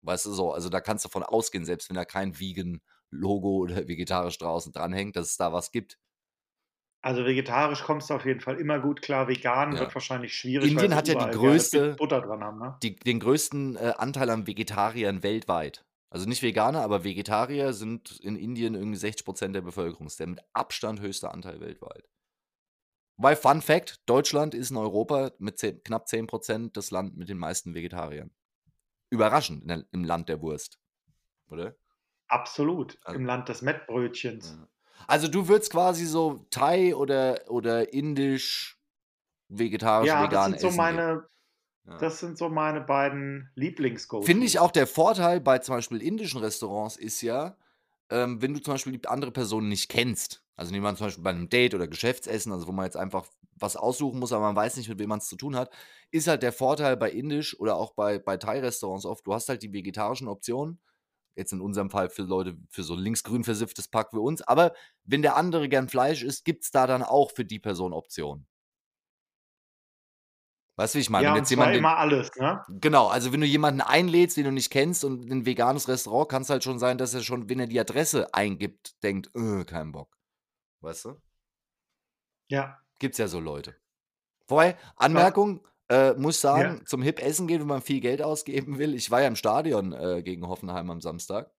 [0.03, 3.85] Weißt du so, also da kannst du davon ausgehen, selbst wenn da kein Vegan-Logo oder
[3.89, 5.97] vegetarisch draußen dranhängt, dass es da was gibt.
[7.05, 9.27] Also vegetarisch kommst du auf jeden Fall immer gut klar.
[9.27, 9.81] Vegan ja.
[9.81, 10.71] wird wahrscheinlich schwierig.
[10.71, 12.79] Indien hat ja die größte, Butter dran haben, ne?
[12.81, 15.85] die, den größten äh, Anteil an Vegetariern weltweit.
[16.09, 20.07] Also nicht Veganer, aber Vegetarier sind in Indien irgendwie 60 Prozent der Bevölkerung.
[20.07, 22.09] Das ist der mit Abstand höchste Anteil weltweit.
[23.17, 27.29] Weil Fun Fact: Deutschland ist in Europa mit 10, knapp 10 Prozent das Land mit
[27.29, 28.31] den meisten Vegetariern.
[29.11, 30.79] Überraschend der, im Land der Wurst,
[31.51, 31.75] oder?
[32.29, 34.57] Absolut, also, im Land des Mettbrötchens.
[34.59, 34.67] Ja.
[35.07, 38.79] Also du würdest quasi so Thai oder, oder indisch,
[39.49, 41.27] vegetarisch, ja, vegan das sind so meine,
[41.87, 41.97] ja.
[41.99, 46.39] Das sind so meine beiden lieblings Finde ich auch der Vorteil bei zum Beispiel indischen
[46.39, 47.57] Restaurants ist ja,
[48.09, 51.23] ähm, wenn du zum Beispiel die andere Person nicht kennst, also nehmen wir zum Beispiel
[51.23, 53.27] bei einem Date oder Geschäftsessen, also wo man jetzt einfach
[53.57, 55.71] was aussuchen muss, aber man weiß nicht, mit wem man es zu tun hat,
[56.11, 59.61] ist halt der Vorteil bei indisch oder auch bei, bei Thai-Restaurants oft, du hast halt
[59.61, 60.79] die vegetarischen Optionen
[61.35, 64.41] Jetzt in unserem Fall für Leute, für so linksgrün versifftes Pack wie uns.
[64.41, 67.93] Aber wenn der andere gern Fleisch isst, gibt es da dann auch für die Person
[67.93, 68.47] Optionen.
[70.77, 71.25] Weißt du, wie ich meine?
[71.25, 72.61] Ja, wenn jetzt jemand den, immer alles, ne?
[72.67, 76.41] Genau, also wenn du jemanden einlädst, den du nicht kennst und ein veganes Restaurant, kann
[76.41, 79.93] es halt schon sein, dass er schon, wenn er die Adresse eingibt, denkt, öh, kein
[79.93, 80.17] Bock.
[80.81, 81.21] Weißt du?
[82.49, 82.79] Ja.
[82.99, 83.75] Gibt's ja so Leute.
[84.47, 86.75] Wobei, Anmerkung, äh, muss Ja.
[86.75, 88.95] sagen, zum hip essen gehen, wenn man viel Geld ausgeben will.
[88.95, 91.51] Ich war ja im Stadion äh, gegen Hoffenheim am Samstag.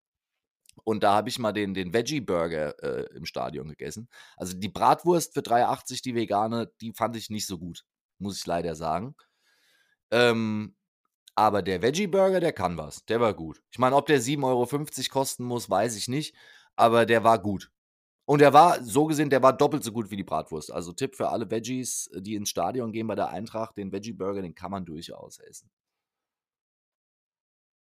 [0.84, 4.08] Und da habe ich mal den, den Veggie-Burger äh, im Stadion gegessen.
[4.36, 7.84] Also die Bratwurst für 3,80, die vegane, die fand ich nicht so gut,
[8.18, 9.16] muss ich leider sagen.
[10.10, 10.76] Ähm,
[11.34, 13.04] aber der Veggie-Burger, der kann was.
[13.06, 13.62] Der war gut.
[13.70, 14.44] Ich meine, ob der 7,50
[15.10, 16.34] Euro kosten muss, weiß ich nicht.
[16.76, 17.70] Aber der war gut.
[18.26, 20.72] Und der war, so gesehen, der war doppelt so gut wie die Bratwurst.
[20.72, 24.54] Also Tipp für alle Veggies, die ins Stadion gehen bei der Eintracht, den Veggie-Burger, den
[24.54, 25.70] kann man durchaus essen.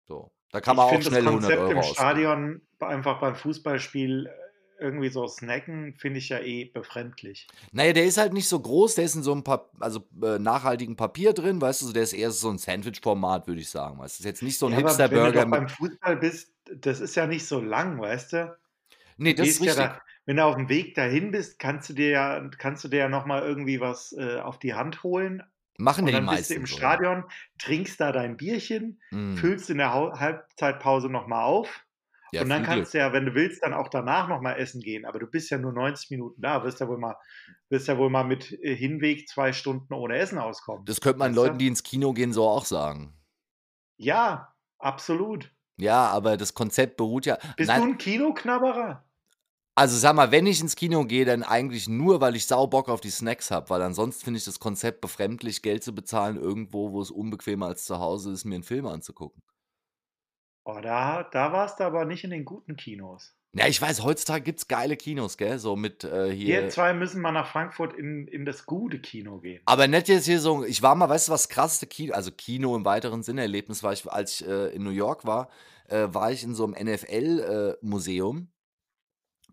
[0.06, 0.30] So.
[0.52, 1.94] Da kann Ich man auch finde das schnell 100 Konzept Euro im ausgeben.
[1.94, 7.48] Stadion einfach beim Fußballspiel äh, irgendwie so snacken, finde ich ja eh befremdlich.
[7.72, 10.38] Naja, der ist halt nicht so groß, der ist in so einem Pap also, äh,
[10.38, 13.98] nachhaltigen Papier drin, weißt du, der ist eher so ein Sandwich-Format, würde ich sagen.
[13.98, 15.68] Weißt du, ist jetzt nicht so ein Ja, aber wenn du Hipster-Burger doch beim.
[15.68, 18.56] Fußball bist, das ist ja nicht so lang, weißt du?
[19.16, 19.98] Nee, das ist gehst ja richtig.
[19.98, 22.98] da, wenn du auf dem Weg dahin bist, kannst du dir ja, kannst du dir
[23.00, 25.42] ja nochmal irgendwie was äh, auf die Hand holen.
[25.78, 26.74] Machen ja die dann bist du meisten im so.
[26.74, 26.78] ne?
[26.78, 27.24] Stadion,
[27.58, 29.36] trinkst da dein Bierchen, Mhm.
[29.36, 31.82] füllst in der Hau- Halbzeitpause nochmal auf.
[32.32, 32.76] Ja, und dann viel Glück.
[32.78, 35.04] kannst du ja, wenn du willst, dann auch danach nochmal essen gehen.
[35.06, 37.16] Aber du bist ja nur 90 Minuten da, wirst ja wohl mal,
[37.68, 40.84] wirst ja wohl mal mit äh, Hinweg zwei Stunden ohne Essen auskommen.
[40.86, 41.42] Das könnte man Weißt du?
[41.44, 43.14] Leuten, die ins Kino gehen, so auch sagen.
[43.96, 45.52] Ja, absolut.
[45.78, 47.38] Ja, aber das Konzept beruht ja.
[47.56, 49.04] Bist Nein, du ein Kinoknabberer?
[49.76, 52.88] Also sag mal, wenn ich ins Kino gehe, dann eigentlich nur, weil ich sau Bock
[52.88, 56.92] auf die Snacks habe, weil ansonsten finde ich das Konzept befremdlich, Geld zu bezahlen irgendwo,
[56.92, 59.42] wo es unbequemer als zu Hause ist, mir einen Film anzugucken.
[60.64, 63.36] Oh, da, da warst du aber nicht in den guten Kinos.
[63.52, 65.58] Ja, ich weiß, heutzutage gibt es geile Kinos, gell?
[65.58, 66.68] So mit äh, Wir hier.
[66.70, 69.62] zwei müssen mal nach Frankfurt in, in das gute Kino gehen.
[69.66, 72.74] Aber nicht jetzt hier so, ich war mal, weißt du, was krasseste Kino, also Kino
[72.76, 75.48] im weiteren Sinne Erlebnis war ich, als ich äh, in New York war,
[75.88, 78.48] äh, war ich in so einem NFL-Museum,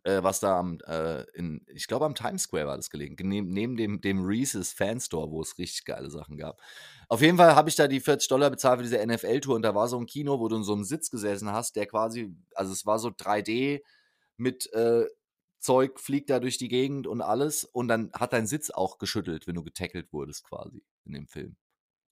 [0.03, 3.49] äh, was da am, äh, in, ich glaube am Times Square war das gelegen, neben,
[3.49, 6.61] neben dem, dem Reese's Fan Store, wo es richtig geile Sachen gab.
[7.09, 9.75] Auf jeden Fall habe ich da die 40 Dollar bezahlt für diese NFL-Tour und da
[9.75, 12.71] war so ein Kino, wo du in so einem Sitz gesessen hast, der quasi, also
[12.73, 13.81] es war so 3D
[14.37, 15.05] mit äh,
[15.59, 19.47] Zeug fliegt da durch die Gegend und alles und dann hat dein Sitz auch geschüttelt,
[19.47, 21.55] wenn du getackelt wurdest quasi in dem Film.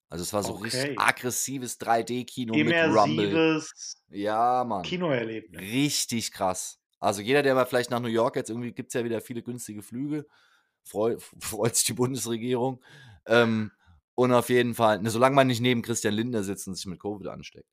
[0.08, 0.94] Also es war so richtig Okay.
[0.98, 3.62] aggressives 3D-Kino mit Rumble.
[4.10, 4.82] Ja, Mann.
[4.82, 5.60] Kinoerlebnis.
[5.60, 6.81] Richtig krass.
[7.02, 9.42] Also jeder, der mal vielleicht nach New York jetzt irgendwie gibt es ja wieder viele
[9.42, 10.24] günstige Flüge,
[10.84, 12.80] freu, freut sich die Bundesregierung.
[13.26, 13.72] Ähm,
[14.14, 17.00] und auf jeden Fall, ne, solange man nicht neben Christian Lindner sitzt und sich mit
[17.00, 17.68] Covid ansteckt.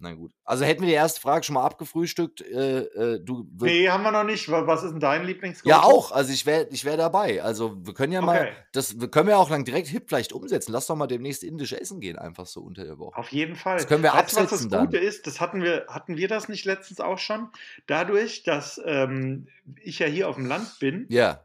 [0.00, 0.30] Na gut.
[0.44, 2.40] Also hätten wir die erste Frage schon mal abgefrühstückt.
[2.42, 4.48] Äh, äh, du Nee, haben wir noch nicht.
[4.48, 5.68] Wa- Was ist denn dein Lieblingsgericht?
[5.76, 6.12] ja auch.
[6.12, 7.42] Also ich wäre ich wär dabei.
[7.42, 8.52] Also wir können ja mal, Okay.
[8.72, 10.70] das wir können wir auch lang direkt hip vielleicht umsetzen.
[10.70, 13.18] Lass doch mal demnächst indisch essen gehen, einfach so unter der Woche.
[13.18, 13.76] Auf jeden Fall.
[13.78, 14.86] Das können wir weißt du, was das absetzen dann.
[14.86, 15.26] Gute ist?
[15.26, 17.48] Das hatten wir, hatten wir das nicht letztens auch schon?
[17.88, 19.48] Dadurch, dass ähm,
[19.82, 21.44] ich ja hier auf dem Land bin, Ja,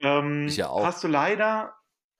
[0.00, 0.84] ähm, Ich ja auch.
[0.84, 1.72] hast du leider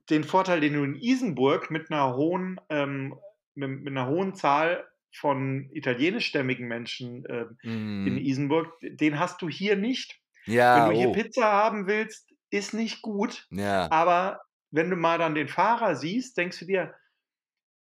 [0.08, 3.14] den Vorteil, den du in Isenburg mit einer hohen, ähm,
[3.54, 4.84] mit, mit einer hohen Zahl
[5.16, 8.18] von italienischstämmigen Menschen ähm, in mhm.
[8.18, 10.20] Isenburg, den hast du hier nicht.
[10.46, 11.12] ja, Wenn du hier oh.
[11.12, 13.46] Pizza haben willst, ist nicht gut.
[13.50, 16.94] ja, Aber wenn du mal dann den Fahrer siehst, denkst du dir,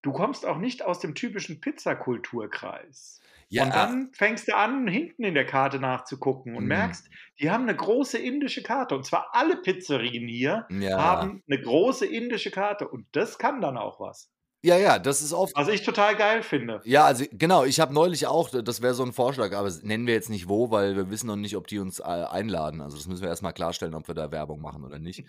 [0.01, 3.19] du kommst auch nicht aus dem typischen Pizzakulturkreis.
[3.49, 6.67] ja, und dann fängst du an, hinten in der Karte nachzugucken und Mhm.
[6.69, 8.95] merkst, die haben eine große indische Karte.
[8.95, 10.97] Und zwar alle Pizzerien hier ja.
[10.97, 12.87] haben eine große indische Karte.
[12.87, 14.31] Und das kann dann auch was.
[14.63, 15.53] Ja, ja, das ist oft.
[15.57, 16.81] Was ich total geil finde.
[16.85, 20.13] Ja, also genau, ich habe neulich auch, das wäre so ein Vorschlag, aber nennen wir
[20.13, 22.79] jetzt nicht wo, weil wir wissen noch nicht, ob die uns äh, einladen.
[22.79, 25.25] Also das müssen wir erstmal klarstellen, ob wir da Werbung machen oder nicht.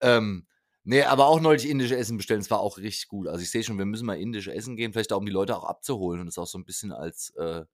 [0.00, 0.48] ähm,
[0.82, 3.28] nee, aber auch neulich indische Essen bestellen, das war auch richtig gut.
[3.28, 5.56] Also ich sehe schon, wir müssen mal indisch essen gehen, vielleicht auch um die Leute
[5.56, 7.64] auch abzuholen und es auch so ein bisschen als äh,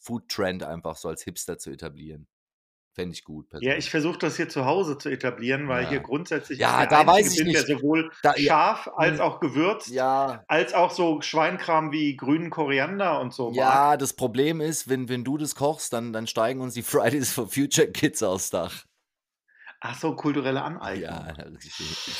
[0.00, 2.26] Food-Trend einfach so als Hipster zu etablieren.
[2.98, 3.46] Fände ich gut.
[3.46, 3.78] Ja, persönlich.
[3.84, 5.88] ich versuche das hier zu Hause zu etablieren, weil Ja.
[5.90, 7.68] hier grundsätzlich Ja, der da weiß ich bin, der nicht.
[7.78, 8.48] sowohl Da- ja.
[8.48, 9.20] scharf als Hm.
[9.20, 13.56] auch gewürzt, Ja, als auch so Schweinkram wie grünen Koriander und so mag.
[13.56, 16.82] ja, das Problem ist, wenn, wenn du das kochst, dann, dann steigen uns die
[17.22, 18.84] Fridays for Future Kids aufs Dach.
[19.80, 21.02] Ach so, kulturelle Aneignung.
[21.04, 21.20] Ja,
[21.54, 22.16] richtig.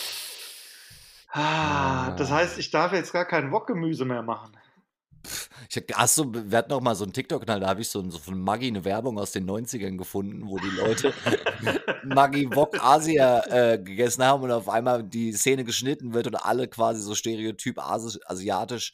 [1.31, 2.37] Ah, das Ah.
[2.37, 4.57] heißt, ich darf jetzt gar kein Wokgemüse mehr machen.
[5.69, 8.19] Ich, hast du, wir hatten noch mal so einen TikTok-Kanal, da habe ich so, so
[8.19, 11.13] von Maggi eine Werbung aus den 90ern gefunden, wo die Leute
[12.05, 16.69] Maggi Wok Asia äh, gegessen haben und auf einmal die Szene geschnitten wird und alle
[16.69, 18.93] quasi so stereotyp asi asiatisch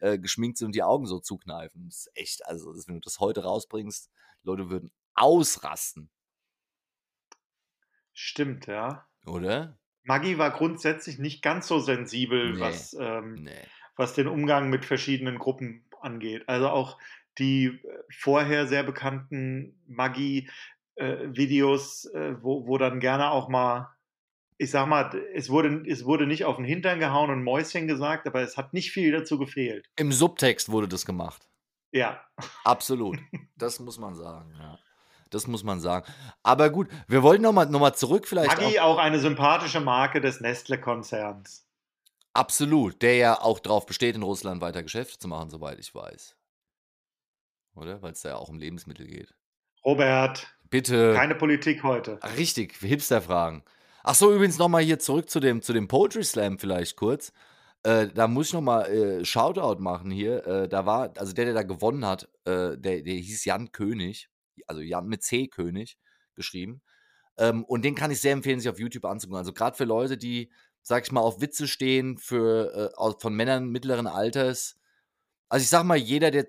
[0.00, 1.86] äh, geschminkt sind und die Augen so zukneifen.
[1.86, 4.10] Das ist echt, also wenn du das heute rausbringst,
[4.42, 6.10] Leute würden ausrasten,
[8.14, 9.06] Stimmt, ja.
[9.26, 9.76] oder?
[10.04, 12.60] Maggi war grundsätzlich nicht ganz so sensibel, Nee.
[12.60, 13.66] was, ähm, Nee.
[13.96, 16.48] Was den Umgang mit verschiedenen Gruppen angeht.
[16.48, 16.98] Also auch
[17.38, 17.80] die äh,
[18.10, 20.46] vorher sehr bekannten Maggi-Videos,
[22.06, 23.94] äh, wo, wo dann gerne auch mal
[24.56, 28.26] ich sag mal, es wurde, es wurde nicht auf den Hintern gehauen und Mäuschen gesagt,
[28.26, 29.90] aber es hat nicht viel dazu gefehlt.
[29.96, 31.48] Im Subtext wurde das gemacht.
[31.92, 32.20] Ja.
[32.64, 33.18] Absolut.
[33.56, 34.78] Das muss man sagen, ja.
[35.30, 36.12] Das muss man sagen.
[36.42, 38.48] Aber gut, wir wollten nochmal noch mal zurück vielleicht.
[38.48, 41.63] Maggi auch eine sympathische Marke des Nestle-Konzerns.
[42.34, 46.36] Absolut, der ja auch darauf besteht, in Russland weiter Geschäfte zu machen, soweit ich weiß.
[47.76, 48.02] Oder?
[48.02, 49.34] Weil es da ja auch um Lebensmittel geht.
[49.84, 51.14] Robert, Bitte.
[51.14, 52.18] keine Politik heute.
[52.36, 53.64] Richtig, Hipster-Fragen.
[54.02, 57.32] Ach so, übrigens nochmal hier zurück zu dem, zu dem Poetry Slam vielleicht kurz.
[57.84, 60.46] Äh, da muss ich nochmal äh, Shoutout machen hier.
[60.46, 64.28] Äh, da war, also der, der da gewonnen hat, äh, der, der hieß Jan König,
[64.66, 65.98] also Jan mit C König
[66.34, 66.82] geschrieben.
[67.36, 69.38] Ähm, und den kann ich sehr empfehlen, sich auf YouTube anzugucken.
[69.38, 70.50] Also gerade für Leute, die,
[70.84, 74.78] sag ich mal, auf Witze stehen, für äh, von Männern mittleren Alters.
[75.48, 76.46] Also ich sag mal, jeder, der,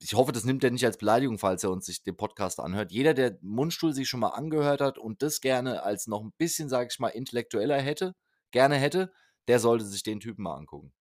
[0.00, 2.92] ich hoffe, das nimmt er nicht als Beleidigung, falls er uns sich den Podcast anhört.
[2.92, 6.68] Jeder, der Mundstuhl sich schon mal angehört hat und das gerne als noch ein bisschen,
[6.68, 8.14] sag ich mal, intellektueller hätte,
[8.52, 9.12] gerne hätte,
[9.48, 10.92] der sollte sich den Typen mal angucken.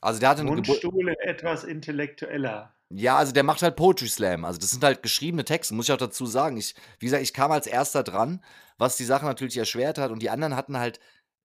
[0.00, 0.68] Also der hatte eine Geburt.
[0.68, 2.76] Mundstuhle etwas intellektueller.
[2.90, 4.44] Ja, also der macht halt Poetry Slam.
[4.44, 6.56] Also das sind halt geschriebene Texte, muss ich auch dazu sagen.
[6.56, 8.44] Ich, wie gesagt, ich kam als erster dran,
[8.78, 10.12] was die Sache natürlich erschwert hat.
[10.12, 11.00] Und die anderen hatten halt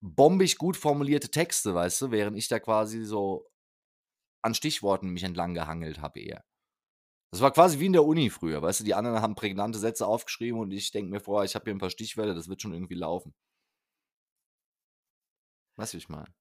[0.03, 3.49] bombig gut formulierte Texte, weißt du, während ich da quasi so
[4.43, 6.45] an Stichworten mich entlang gehangelt habe eher.
[7.33, 10.07] Das war quasi wie in der Uni früher, weißt du, die anderen haben prägnante Sätze
[10.07, 12.75] aufgeschrieben und ich denke mir vor, ich habe hier ein paar Stichwörter, das wird schon
[12.75, 13.35] irgendwie laufen.
[15.77, 16.33] Weißt du, ich meine?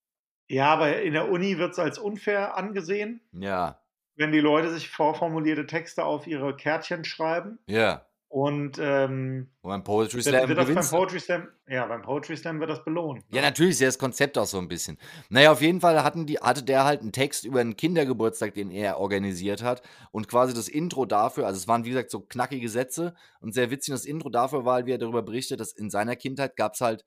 [0.49, 3.81] Ja, aber in der Uni wird es als unfair angesehen, Ja,
[4.15, 7.59] wenn die Leute sich vorformulierte Texte auf ihre Kärtchen schreiben.
[7.67, 8.07] ja.
[8.31, 10.99] Und ähm, beim Poetry Slam wird das beim.
[10.99, 13.25] Poetry Slam, ja, beim Poetry Slam wird das belohnt.
[13.27, 13.47] Ja, ne?
[13.47, 14.97] natürlich ist ja das Konzept auch so ein bisschen.
[15.27, 18.71] Naja, auf jeden Fall hatten die, hatte der halt einen Text über einen Kindergeburtstag, den
[18.71, 19.81] er organisiert hat.
[20.11, 23.69] Und quasi das Intro dafür, also es waren wie gesagt so knackige Sätze und sehr
[23.69, 23.93] witzig.
[23.93, 26.79] Das Intro dafür war, halt, wie er darüber berichtet, dass in seiner Kindheit gab es
[26.79, 27.03] halt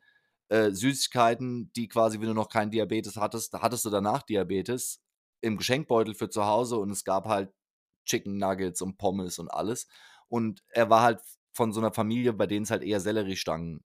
[0.50, 5.00] äh, Süßigkeiten, die quasi, wenn du noch keinen Diabetes hattest, da hattest du danach Diabetes
[5.40, 7.50] im Geschenkbeutel für zu Hause und es gab halt
[8.04, 9.88] Chicken Nuggets und Pommes und alles.
[10.34, 11.20] Und er war halt
[11.52, 13.84] von so einer Familie, bei denen es halt eher Selleriestangen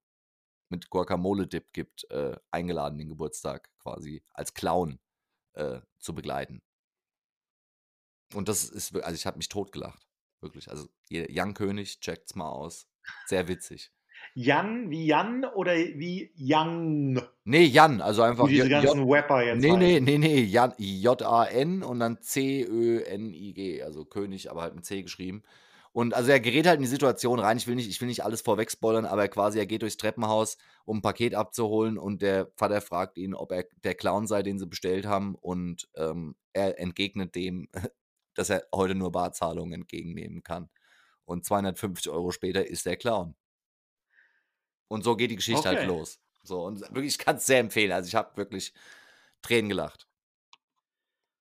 [0.69, 4.99] mit Guacamole-Dip gibt, äh, eingeladen, den Geburtstag quasi als Clown
[5.53, 6.63] äh, zu begleiten.
[8.33, 10.07] Und das ist, also ich habe mich totgelacht.
[10.41, 10.71] Wirklich.
[10.71, 12.87] Also Jan König, checkt's mal aus.
[13.27, 13.91] Sehr witzig.
[14.33, 17.21] Jan wie Jan oder wie Yang?
[17.43, 19.61] Nee, Jan, also einfach Wie diese J- ganzen Rapper jetzt.
[19.61, 25.03] Nee, nee, nee, nee, Jan, J-A-N und dann C-Ö-N-I-G, also König, aber halt mit C
[25.03, 25.43] geschrieben.
[25.99, 28.23] Und also er gerät halt in die Situation rein, ich will nicht, ich will nicht
[28.23, 32.49] alles vorweg spoilern, aber quasi er geht durchs Treppenhaus, um ein Paket abzuholen und der
[32.55, 36.79] Vater fragt ihn, ob er der Clown sei, den sie bestellt haben und ähm, er
[36.79, 37.67] entgegnet dem,
[38.33, 40.69] dass er heute nur Barzahlungen entgegennehmen kann.
[41.25, 43.35] Und 250 Euro später ist der Clown.
[44.87, 45.87] Und so geht die Geschichte halt Okay.
[45.87, 46.21] los.
[46.43, 47.91] So, und wirklich, ich kann es sehr empfehlen.
[47.91, 48.73] Also ich habe wirklich
[49.41, 50.08] Tränen gelacht.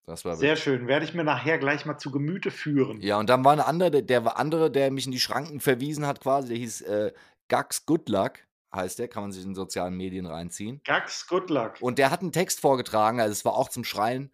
[0.09, 0.63] Das war Sehr wirklich.
[0.63, 0.87] schön.
[0.87, 2.99] Werde ich mir nachher gleich mal zu Gemüte führen.
[2.99, 6.07] Ja, und dann war eine andere, der, war andere, der mich in die Schranken verwiesen
[6.07, 7.13] hat, quasi, der hieß äh,
[7.47, 8.39] Gax Good Luck,
[8.73, 10.81] heißt der, kann man sich in sozialen Medien reinziehen.
[10.83, 11.75] Gax, good luck.
[11.79, 14.31] Und der hat einen Text vorgetragen, also es war auch zum Schreien,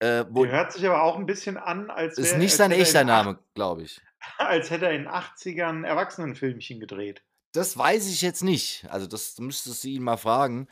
[0.00, 2.70] äh, Der hört sich aber auch ein bisschen an, als, ist wär, nicht als, sein
[2.70, 4.00] hätte er echter in Name, glaube ich.
[4.38, 7.22] als hätte er in 80ern Erwachsenenfilmchen gedreht.
[7.52, 8.86] Das weiß ich jetzt nicht.
[8.90, 10.68] Also, das müsstest du ihn mal fragen.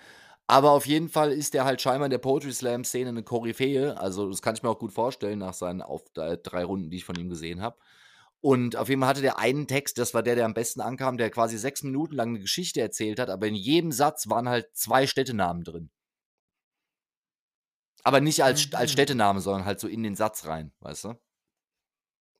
[0.48, 3.98] Aber auf jeden Fall ist der halt scheinbar in der Poetry Slam-Szene eine Koryphäe.
[3.98, 6.98] Also, das kann ich mir auch gut vorstellen nach seinen auf, äh, drei Runden, die
[6.98, 7.78] ich von ihm gesehen habe.
[8.40, 11.16] Und auf jeden Fall hatte der einen Text, das war der, der am besten ankam,
[11.18, 14.68] der quasi sechs Minuten lang eine Geschichte erzählt hat, aber in jedem Satz waren halt
[14.74, 15.90] zwei Städtenamen drin.
[18.04, 18.92] Aber nicht als, als Mhm.
[18.92, 21.14] Städtename, sondern halt so in den Satz rein, weißt du?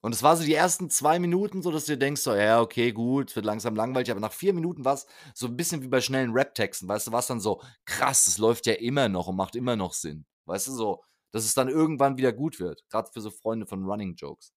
[0.07, 2.61] Und es war so die ersten zwei Minuten so, dass du dir denkst, so, ja,
[2.61, 5.83] okay, gut, es wird langsam langweilig, aber nach vier Minuten war es so ein bisschen
[5.83, 9.09] wie bei schnellen Rap-Texten, weißt du, war es dann so, krass, es läuft ja immer
[9.09, 10.25] noch und macht immer noch Sinn.
[10.45, 12.85] Weißt du, so, dass es dann irgendwann wieder gut wird.
[12.89, 14.53] Gerade für so Freunde von Running Jokes.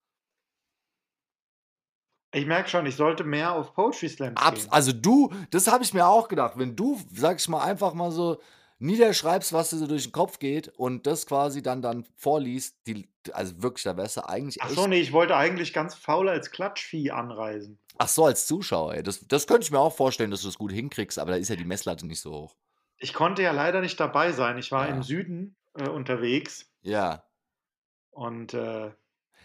[2.32, 4.72] Ich merke schon, ich sollte mehr auf Poetry Slams Abs gehen.
[4.72, 8.12] also du, das habe ich mir auch gedacht, wenn du, sag ich mal, einfach mal
[8.12, 8.40] so
[8.80, 13.10] niederschreibst, was dir so durch den Kopf geht und das quasi dann dann vorliest, die,
[13.34, 16.52] also wirklich, da wärst du eigentlich Ach so, nee, ich wollte eigentlich ganz faul als
[16.52, 17.80] Klatschvieh anreisen.
[17.98, 19.04] Ach so, als Zuschauer, ey.
[19.04, 21.50] Das, das könnte ich mir auch vorstellen, dass du das gut hinkriegst, aber da ist
[21.50, 22.56] ja die Messlatte nicht so hoch.
[22.98, 24.58] Ich konnte ja leider nicht dabei sein.
[24.58, 24.96] Ich war Ja.
[24.96, 27.24] im Süden äh, unterwegs Ja.
[28.12, 28.92] und äh,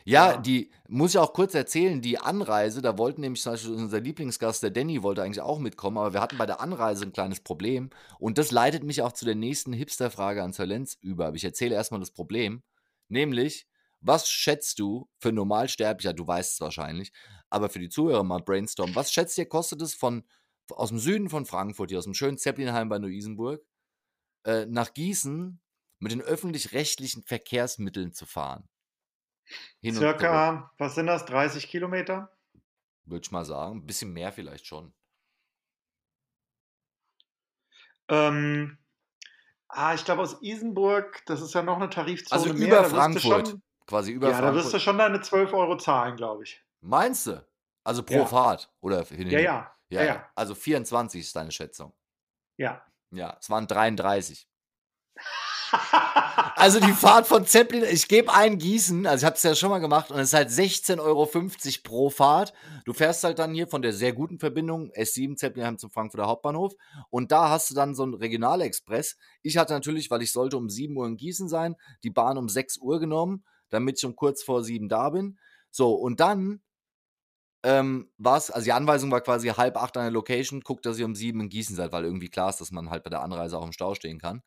[0.07, 0.37] Ja, Ja.
[0.37, 4.63] die muss ich auch kurz erzählen, die Anreise, da wollten nämlich zum Beispiel unser Lieblingsgast,
[4.63, 7.89] der Danny, wollte eigentlich auch mitkommen, aber wir hatten bei der Anreise ein kleines Problem.
[8.19, 11.27] Und das leitet mich auch zu der nächsten Hipster-Frage an Solenz über.
[11.29, 12.63] Aber ich erzähle erstmal das Problem.
[13.09, 13.67] Nämlich,
[14.01, 17.11] was schätzt du für Normalsterblicher, du weißt es wahrscheinlich,
[17.49, 20.25] aber für die Zuhörer mal brainstorm, was schätzt ihr, kostet es von
[20.71, 23.63] aus dem Süden von Frankfurt, hier aus dem schönen Zeppelinheim bei Neu-Isenburg,
[24.47, 25.61] äh, nach Gießen
[26.01, 28.69] mit den öffentlich-rechtlichen Verkehrsmitteln zu fahren.
[29.81, 32.31] Hin Circa, was sind das, 30 Kilometer?
[33.05, 33.79] Würde ich mal sagen.
[33.79, 34.95] Ein bisschen mehr vielleicht schon.
[38.09, 38.79] Ähm,
[39.69, 43.49] ah, ich glaube aus Isenburg, das ist ja noch eine Tarifzone Also mehr, über Frankfurt.
[43.49, 44.55] Schon, quasi über ja, Frankfurt.
[44.57, 46.63] da wirst du schon deine 12 Euro zahlen, glaube ich.
[46.81, 47.47] Meinst du?
[47.83, 48.27] Also pro Ja.
[48.27, 48.73] Fahrt?
[48.81, 49.43] Oder hin Ja, ja.
[49.43, 50.15] ja, Ja, ja.
[50.15, 50.31] ja.
[50.35, 51.93] Also 24 ist deine Schätzung.
[52.57, 52.85] Ja.
[53.11, 54.49] Ja, es waren 33.
[56.57, 59.71] Also die Fahrt von Zeppelin, ich gebe ein Gießen, also ich habe es ja schon
[59.71, 61.29] mal gemacht und es ist halt 16,50 Euro
[61.83, 62.55] pro Fahrt.
[62.85, 66.73] Du fährst halt dann hier von der sehr guten Verbindung S7 Zeppelinheim zum Frankfurter Hauptbahnhof
[67.11, 69.17] und da hast du dann so einen Regionalexpress.
[69.43, 72.49] Ich hatte natürlich, weil ich sollte um 7 Uhr in Gießen sein, die Bahn um
[72.49, 75.39] 6 Uhr genommen, damit ich um kurz vor 7 da bin.
[75.71, 76.63] So, und dann
[77.65, 80.99] ähm, war es, also die Anweisung war quasi halb acht an der Location, guckt, dass
[80.99, 83.23] ihr um 7 in Gießen seid, weil irgendwie klar ist, dass man halt bei der
[83.23, 84.43] Anreise auch im Stau stehen kann.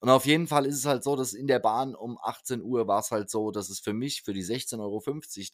[0.00, 2.88] Und auf jeden Fall ist es halt so, dass in der Bahn um 18 Uhr
[2.88, 5.02] war es halt so, dass es für mich, für die 16,50 Euro,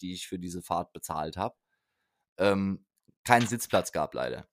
[0.01, 1.57] die ich für diese Fahrt bezahlt habe,
[2.39, 2.87] ähm,
[3.25, 4.47] keinen Sitzplatz gab, leider.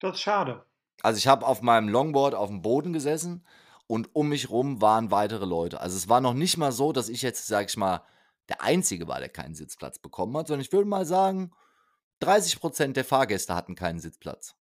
[0.00, 0.66] Das ist schade.
[1.02, 3.46] Also ich habe auf meinem Longboard auf dem Boden gesessen
[3.86, 5.80] und um mich rum waren weitere Leute.
[5.80, 8.04] Also es war noch nicht mal so, dass ich jetzt, sag ich mal,
[8.48, 11.52] der Einzige war, der keinen Sitzplatz bekommen hat, sondern ich würde mal sagen,
[12.18, 14.56] 30 Prozent der Fahrgäste hatten keinen Sitzplatz.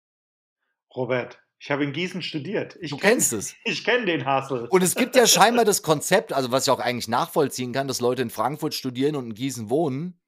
[0.94, 2.76] Robert, ich habe in Gießen studiert.
[2.80, 3.54] Ich Du kenn- kennst es.
[3.64, 4.66] Ich kenne den Hassel.
[4.68, 8.00] Und es gibt ja scheinbar das Konzept, also was ich auch eigentlich nachvollziehen kann, dass
[8.00, 10.20] Leute in Frankfurt studieren und in Gießen wohnen.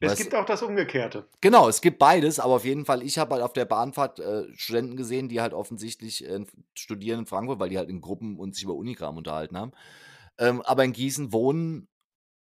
[0.00, 1.28] es Weißt- gibt auch das Umgekehrte.
[1.40, 4.44] Genau, es gibt beides, aber auf jeden Fall, ich habe halt auf der Bahnfahrt äh,
[4.56, 6.44] Studenten gesehen, die halt offensichtlich äh,
[6.74, 9.72] studieren in Frankfurt, weil die halt in Gruppen und sich über Unikram unterhalten haben.
[10.38, 11.88] Ähm, aber in Gießen wohnen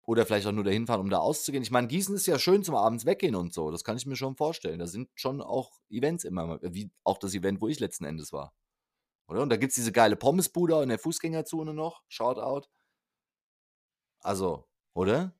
[0.08, 1.62] oder vielleicht auch nur dahin fahren, um da auszugehen.
[1.62, 3.70] Ich meine, Gießen ist ja schön zum Abends weggehen und so.
[3.70, 4.78] Das kann ich mir schon vorstellen.
[4.78, 8.32] Da sind schon auch Events immer, mal- wie auch das Event, wo ich letzten Endes
[8.32, 8.54] war.
[9.28, 9.42] Oder?
[9.42, 12.04] Und da gibt es diese geile Pommesbude in der Fußgängerzone noch.
[12.08, 12.68] Shoutout.
[14.20, 15.34] Also, oder?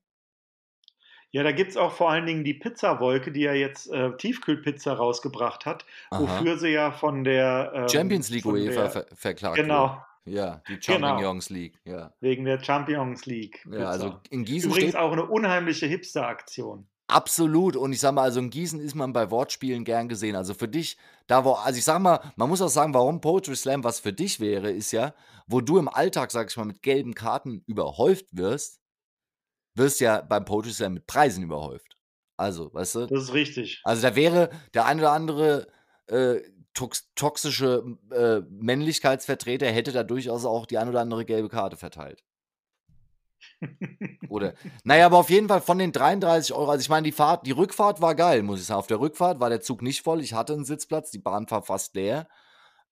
[1.31, 4.93] Ja, da gibt es auch vor allen Dingen die Pizzawolke, die ja jetzt äh, Tiefkühlpizza
[4.93, 6.21] rausgebracht hat, Aha.
[6.21, 10.03] wofür sie ja von der ähm, Champions League UEFA der, ver verklagt Genau.
[10.29, 11.09] Ja, die Genau.
[11.09, 12.13] Champions League, ja.
[12.21, 13.63] wegen der Champions League.
[13.63, 13.79] Pizza.
[13.79, 16.89] Ja, also in Gießen Übrigens auch eine unheimliche Hipster-Aktion.
[17.11, 20.37] absolut und ich sag mal, also in Gießen ist man bei Wortspielen gern gesehen.
[20.37, 23.57] Also für dich, da wo, also ich sag mal, man muss auch sagen, warum Poetry
[23.57, 25.15] Slam was für dich wäre, ist ja,
[25.47, 28.81] wo du im Alltag, sag ich mal, mit gelben Karten überhäuft wirst,
[29.75, 31.97] wirst ja beim Poetry Slam mit Preisen überhäuft.
[32.37, 33.81] Also, weißt du, Das ist richtig.
[33.85, 35.67] Also da wäre der ein oder andere
[36.09, 36.41] äh,
[36.79, 42.23] tox toxische äh, Männlichkeitsvertreter hätte da durchaus auch die ein oder andere gelbe Karte verteilt.
[44.29, 44.55] Oder,
[44.85, 47.53] naja, aber auf jeden Fall von den 33 Euro, also ich meine, die Fahrt, die
[47.53, 48.79] Rückfahrt war geil, muss ich sagen.
[48.79, 51.63] Auf der Rückfahrt war der Zug nicht voll, ich hatte einen Sitzplatz, die Bahn war
[51.63, 52.29] fast leer.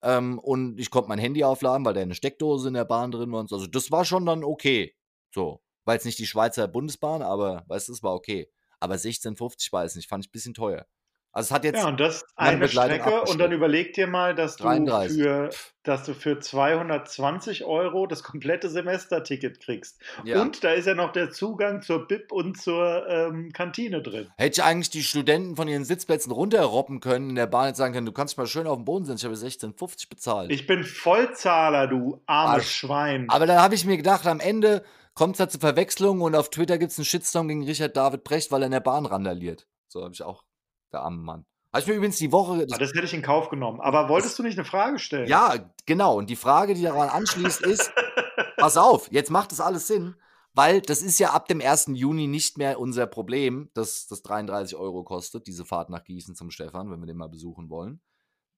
[0.02, 3.30] Ähm, und ich konnte mein Handy aufladen, weil da eine Steckdose in der Bahn drin
[3.30, 3.56] war und so.
[3.56, 4.94] Also das war schon dann okay.
[5.32, 5.62] So.
[5.84, 8.50] War jetzt nicht die Schweizer Bundesbahn, aber weißt du, es war okay.
[8.80, 10.86] Aber 16,50 war es nicht, fand ich ein bisschen teuer.
[11.36, 14.56] Also es hat jetzt Ja, und das eine Strecke und dann überleg dir mal, dass
[14.56, 15.20] du, 33.
[15.20, 15.50] für,
[15.82, 20.00] dass du für 220 Euro das komplette Semesterticket kriegst.
[20.24, 20.40] Ja.
[20.40, 24.28] Und da ist ja noch der Zugang zur BIP und zur ähm, Kantine drin.
[24.38, 27.92] Hätte ich eigentlich die Studenten von ihren Sitzplätzen runterroppen können, in der Bahn jetzt sagen
[27.92, 30.50] können, du kannst mal schön auf dem Boden sitzen, ich habe 16,50 bezahlt.
[30.50, 32.76] Ich bin Vollzahler, du armes Arsch.
[32.76, 33.26] Schwein.
[33.28, 34.82] Aber dann habe ich mir gedacht, am Ende
[35.12, 38.24] kommt es da zu Verwechslungen und auf Twitter gibt es einen Shitstorm gegen Richard David
[38.24, 39.66] Brecht, weil er in der Bahn randaliert.
[39.88, 40.42] So habe ich auch,
[40.92, 41.46] der arme Mann.
[41.72, 42.66] Habe ich mir übrigens die Woche.
[42.72, 43.80] Ah, das hätte ich in Kauf genommen.
[43.80, 45.28] Aber wolltest du nicht eine Frage stellen?
[45.28, 46.16] ja, genau.
[46.16, 47.92] Und die Frage, die daran anschließt, ist:
[48.56, 50.16] Pass auf, jetzt macht das alles Sinn,
[50.54, 51.88] weil das ist ja ab dem 1.
[51.92, 56.50] Juni nicht mehr unser Problem, dass das 33 Euro kostet, diese Fahrt nach Gießen zum
[56.50, 58.00] Stefan, wenn wir den mal besuchen wollen.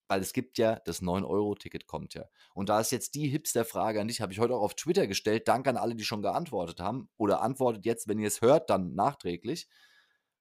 [0.07, 2.23] Weil es gibt ja, das 9-Euro-Ticket kommt ja.
[2.53, 5.47] Und da ist jetzt die Hipster-Frage an dich, habe ich heute auch auf Twitter gestellt.
[5.47, 7.09] Danke an alle, die schon geantwortet haben.
[7.17, 9.67] Oder antwortet jetzt, wenn ihr es hört, dann nachträglich.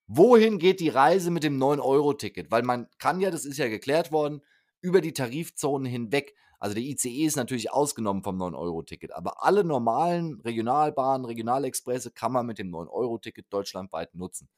[0.08, 2.50] Wohin geht die Reise mit dem 9-Euro-Ticket?
[2.50, 4.40] Weil man kann ja, das ist ja geklärt worden,
[4.80, 6.34] über die Tarifzonen hinweg.
[6.58, 12.46] Also der ICE ist natürlich ausgenommen vom 9-Euro-Ticket, aber alle normalen Regionalbahnen, Regionalexpresse kann man
[12.46, 14.48] mit dem 9-Euro-Ticket deutschlandweit nutzen.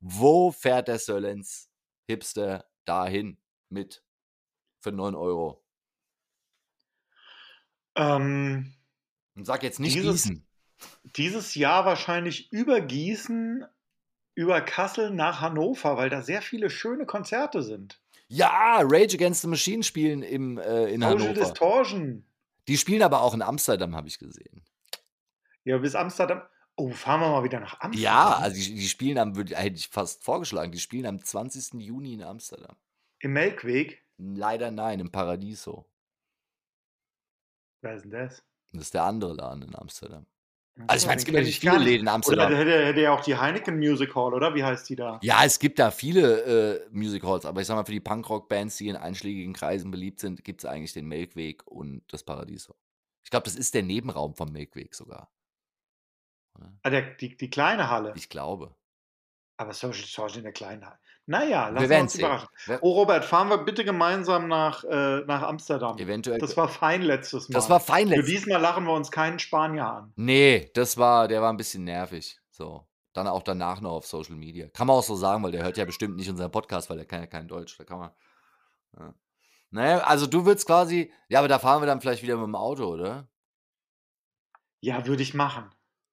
[0.00, 1.70] Wo fährt der Sörlens
[2.06, 3.38] Hipster dahin
[3.70, 4.02] mit
[4.80, 5.62] für 9 Euro?
[7.96, 8.74] Ähm,
[9.34, 10.46] Und sag jetzt nicht Dieses- Gießen.
[11.16, 13.64] dieses Jahr wahrscheinlich über Gießen,
[14.38, 18.00] über Kassel nach Hannover, weil da sehr viele schöne Konzerte sind.
[18.28, 21.34] Ja, Rage Against the Machine spielen im, äh, in Social Hannover.
[21.34, 22.24] Distortion.
[22.68, 24.62] Die spielen aber auch in Amsterdam, habe ich gesehen.
[25.64, 26.42] Ja, bis Amsterdam.
[26.76, 28.42] Oh, fahren wir mal wieder nach Ja, Amsterdam?
[28.42, 31.80] also die die spielen am würde hätte ich fast vorgeschlagen, die spielen am 20.
[31.80, 32.76] Juni in Amsterdam.
[33.20, 34.02] Im Melkweg?
[34.18, 35.86] Leider nein, im Paradiso.
[37.80, 38.44] Wer ist denn das?
[38.72, 40.26] Das ist der andere Laden in Amsterdam.
[40.86, 41.78] Also, ich meine, es gibt natürlich viele.
[41.78, 42.54] Läden in Oder Amsterdam.
[42.54, 44.54] hätte hätte ja auch die Heineken Music Hall, oder?
[44.54, 45.18] Wie heißt die da?
[45.22, 48.76] Ja, es gibt da viele, äh, Music Halls, aber ich sage mal, für die Punkrock-Bands,
[48.76, 52.76] die in einschlägigen Kreisen beliebt sind, gibt's eigentlich den Melkweg und das Paradiso.
[53.24, 55.32] Ich glaube, das ist der Nebenraum vom Melkweg sogar.
[56.56, 56.72] Oder?
[56.82, 58.12] Ah, der die die kleine Halle.
[58.16, 58.74] Ich glaube.
[59.56, 60.98] Aber Social Social in der kleinen Halle.
[61.30, 62.20] Na ja, Wir uns sehen.
[62.24, 62.48] überraschen.
[62.64, 65.98] Wir Oh, Robert, fahren wir bitte gemeinsam nach, äh, nach Amsterdam.
[65.98, 67.58] eventuell Das war fein letztes Mal.
[67.58, 70.12] das war fein Für letzt diesmal lachen wir uns keinen Spanier an.
[70.16, 72.86] Ne, das war der war 'n bisschen nervig, so.
[73.12, 74.68] Dann auch danach noch auf Social Media.
[74.68, 77.06] Kann man auch so sagen, weil der hört ja bestimmt nicht unseren Podcast, weil der
[77.06, 77.76] kann ja kein Deutsch.
[77.76, 78.10] Da kann man
[78.98, 79.14] ja.
[79.70, 82.56] Na ja, also du würdest quasi ja, aber da fahren wir dann vielleicht wieder mit'm
[82.56, 83.28] Auto, oder?
[84.82, 85.70] Ja, würde ich machen.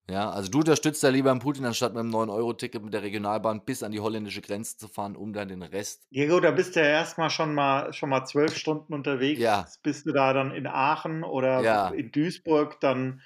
[0.09, 3.81] Ja, also du unterstützt da lieber Putin, anstatt mit'm 9 €-Ticket mit der Regionalbahn bis
[3.81, 6.79] an die holländische Grenze zu fahren, um dann den Rest Ja gut, da bist du
[6.81, 9.75] ja erst mal schon mal schon mal 12 Stunden unterwegs, Ja.
[9.81, 11.95] bis du da dann in Aachen oder Ja.
[11.95, 13.21] in Duisburg dann,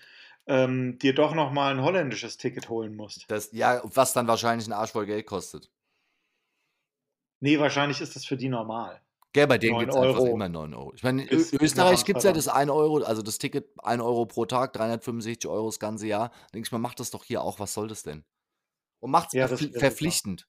[0.48, 3.28] ähm, dir doch noch mal 'n holländisches Ticket holen musst.
[3.30, 5.70] Das ja, was dann wahrscheinlich 'n Arsch voll Geld kostet.
[7.42, 9.02] Ne, wahrscheinlich ist das für die normal.
[9.36, 10.92] Gell, bei denen 9 gibt's einfach Euro immer 9 €.
[10.96, 12.34] Ich meine, in Österreich gibt's ja Amsterdam.
[12.34, 16.30] das 1 €, also das Ticket 1 € pro Tag, 365 € das ganze Jahr.
[16.30, 18.26] Da denke ich mir: „Macht das doch hier auch, was soll das denn?“
[19.02, 19.90] Und Ja, verpfli wäre super.
[19.92, 20.46] verpflichtend.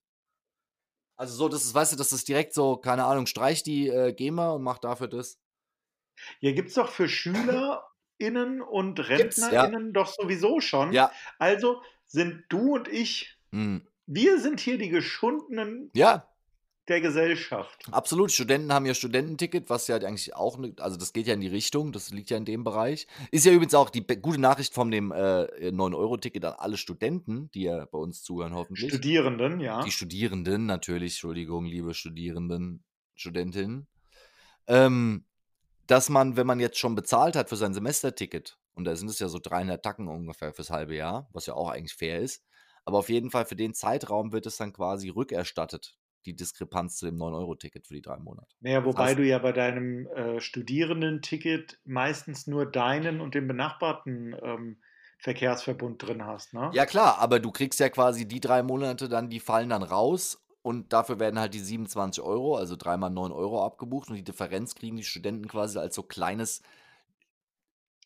[1.19, 4.13] Also so, das ist weißt du, das ist direkt so, keine Ahnung, streich die, äh,
[4.13, 5.37] GEMA und mach dafür das.
[6.43, 9.71] Ja, gibt's doch für SchülerInnen und Gibt's, ja.
[9.71, 10.97] RentnerInnen doch sowieso schon.
[10.97, 11.21] Ja.
[11.39, 13.91] Also sind du und ich Mhm.
[14.07, 16.30] wir sind hier die Geschundenen Ja.
[16.91, 17.87] Der Gesellschaft.
[17.91, 18.31] Absolut.
[18.33, 21.49] Studenten haben ihr Studententicket, was ja eigentlich auch 'ne also das geht ja in die
[21.49, 23.07] Richtung, das liegt ja in dem Bereich.
[23.31, 27.51] Ist ja übrigens auch die gute Nachricht von dem, äh, 9 €-Ticket an alle Studenten,
[27.53, 28.91] die ja bei uns zuhören hoffentlich.
[28.91, 29.83] Studierenden, ja.
[29.83, 32.83] Die Studierenden natürlich, Entschuldigung, liebe Studierenden,
[33.15, 33.87] Studentinnen.
[34.67, 35.25] Ähm,
[35.87, 39.19] dass man, wenn man jetzt schon bezahlt hat für sein Semesterticket, und da sind es
[39.19, 42.45] ja so 300 Tacken ungefähr fürs halbe Jahr, was ja auch eigentlich fair ist,
[42.85, 47.07] aber auf jeden Fall für den Zeitraum wird es dann quasi rückerstattet, die Diskrepanz zu
[47.07, 48.57] dem 9-Euro-Ticket für die 3 Monate.
[48.63, 53.35] Na ja, Das wobei heißt du ja bei deinem, äh, Studierendenticket meistens nur deinen und
[53.35, 54.83] den benachbarten, ähm,
[55.19, 56.73] Verkehrsverbund drin hast, ne?
[56.73, 60.41] Ja klar, aber du kriegst ja quasi die 3 Monate dann die fallen dann raus
[60.63, 64.23] und dafür werden halt die 27 €, also 3 mal 9 € abgebucht und die
[64.23, 66.61] Differenz kriegen die Studenten quasi als so kleines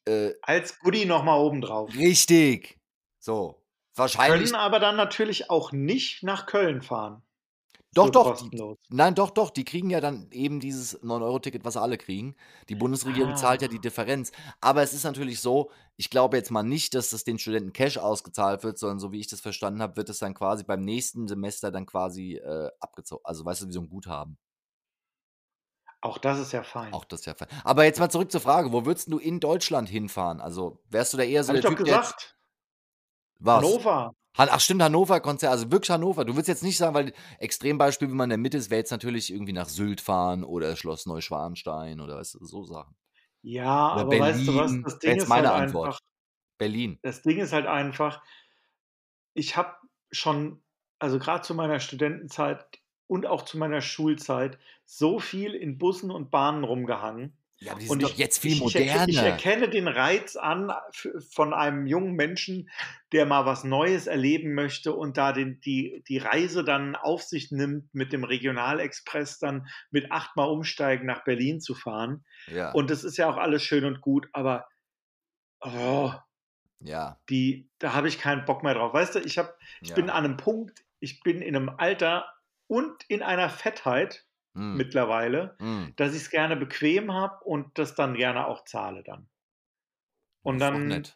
[0.07, 1.91] äh Als Goodie noch mal obendrauf.
[1.95, 2.79] Richtig.
[3.19, 3.63] So.
[3.97, 7.24] Wahrscheinlich Können aber dann natürlich auch nicht nach Köln fahren.
[7.97, 8.79] Doch, doch, die kostenlos.
[8.89, 12.35] nein, doch, doch, die kriegen ja dann eben dieses 9-Euro-Ticket, was alle kriegen.
[12.69, 13.81] Die Bundesregierung zahlt ja die Ah.
[13.81, 14.33] Differenz.
[14.61, 17.99] Aber es ist natürlich so, ich glaube jetzt mal nicht, dass das den Studenten Cash
[17.99, 21.29] ausgezahlt wird, sondern so wie ich das verstanden habe, wird es dann quasi beim nächsten
[21.29, 23.23] Semester dann quasi, äh, abgezogen.
[23.25, 24.37] Also, weißt du, wie so 'n Guthaben.
[26.01, 26.93] Auch das ist ja fein.
[26.93, 27.49] Auch das ist ja fein.
[27.65, 30.41] Aber jetzt mal zurück zur Frage, wo würdest du in Deutschland hinfahren?
[30.41, 32.37] Also, wärst du da eher so Habe der ich doch Typ, der jetzt gesagt.
[33.41, 33.81] Was?
[33.81, 34.15] Hannover.
[34.37, 36.25] Ach stimmt, Hannover Konzert, also wirklich Hannover.
[36.25, 38.91] Du würdest jetzt nicht sagen, weil Extrembeispiel, wie man in der Mitte ist, wäre jetzt
[38.91, 42.97] natürlich irgendwie nach Sylt fahren oder Schloss Neuschwanstein oder weißt du, so Sachen.
[43.43, 44.73] Ja, Oder aber weißt du was?
[44.73, 45.87] Berlin, Das Ding jetzt ist meine halt Antwort.
[45.87, 45.99] einfach
[46.59, 47.01] Berlin.
[47.03, 48.23] das Ding ist halt einfach
[49.35, 49.77] ich habe
[50.11, 50.63] schon
[50.99, 52.67] also grad zu meiner Studentenzeit
[53.07, 57.37] und auch zu meiner Schulzeit so viel in Bussen und Bahnen rumgehangen.
[57.65, 59.25] Ja, aber die Und sind doch ich jetzt viel ich ich ich moderner.
[59.25, 60.71] erkenne den Reiz an
[61.33, 62.69] von einem jungen Menschen,
[63.13, 67.51] der mal was Neues erleben möchte und da den die die Reise dann auf sich
[67.53, 72.25] nimmt, mit dem Regionalexpress dann mit 8 Mal Umsteigen nach Berlin zu fahren.
[72.49, 72.75] Ja.
[72.75, 74.67] Und das ist ja auch alles schön und gut, aber
[75.63, 76.13] oh,
[76.81, 77.19] Ja.
[77.31, 78.93] die da habe ich keinen Bock mehr drauf.
[78.93, 80.11] Weißt du, ich habe ich bin Ja.
[80.11, 82.27] an 'nem Punkt, ich bin in 'nem Alter
[82.67, 84.25] und in einer Fettheit
[84.57, 84.89] Mhm.
[84.95, 85.97] mittlerweile, Mhm.
[85.97, 89.29] dass ich's gerne bequem habe und das dann gerne auch zahle dann.
[90.45, 91.09] Und dann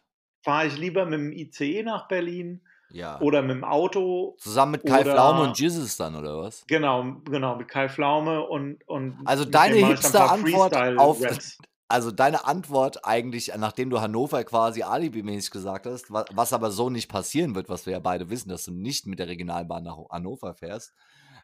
[0.43, 3.19] fahre ich lieber mit'm ICE nach Berlin Ja.
[3.19, 6.65] oder mit'm Auto Zusammen mit Kai Pflaume oder und Jizzes dann, oder was?
[6.69, 11.25] Genau, genau, mit Kai Pflaume und und Also, mit deine dem ich Hipster-Antwort auf
[11.91, 16.89] also, deine Antwort eigentlich, nachdem du Hannover quasi alibimäßig gesagt hast, wa was aber so
[16.91, 19.97] nicht passieren wird, was wir ja beide wissen, dass du nicht mit der Regionalbahn nach
[20.11, 20.93] Hannover fährst.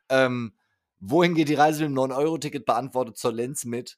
[0.10, 0.54] Ähm,
[1.12, 3.98] wohin geht die Reise mit dem 9-Euro-Ticket, beantwortet Sollenz mit: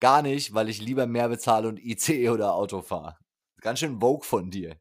[0.00, 3.16] „Gar nicht, weil ich lieber mehr bezahle und ICE oder Auto fahre.“
[3.60, 4.76] Ganz schön Vogue von dir.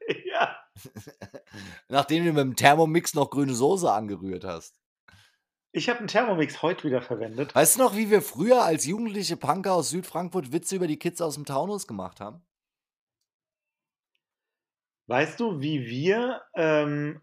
[0.26, 0.56] Ja.
[1.88, 4.78] Nachdem du mit'm Thermomix noch grüne Soße angerührt hast.
[5.74, 7.54] Ich habe 'n Thermomix heute wieder verwendet.
[7.54, 11.20] Weißt du noch, wie wir früher als jugendliche Punker aus Südfrankfurt Witze über die Kids
[11.20, 12.42] aus'm Taunus gemacht haben?
[15.08, 17.20] Weißt du, wie wir ähm,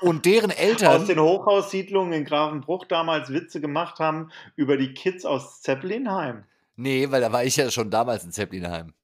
[0.00, 5.24] Und deren aus Eltern den Hochhaussiedlungen in Grafenbruch damals Witze gemacht haben über die Kids
[5.24, 6.44] aus Zeppelinheim?
[6.76, 8.94] Ne, weil da war ich ja schon damals in Zeppelinheim.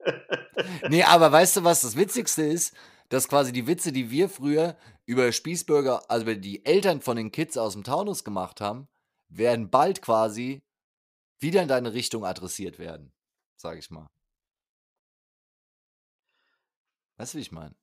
[0.88, 2.74] Ne, aber weißt du, was das Witzigste ist?
[3.08, 4.76] Dass quasi die Witze, die wir früher
[5.06, 8.88] über Spießbürger also über die Eltern von den Kids aus'm Taunus gemacht haben,
[9.28, 10.62] werden bald quasi
[11.38, 13.12] wieder in deine Richtung adressiert werden,
[13.56, 14.08] sage ich mal.
[17.16, 17.74] Weißt du, wie ich meine?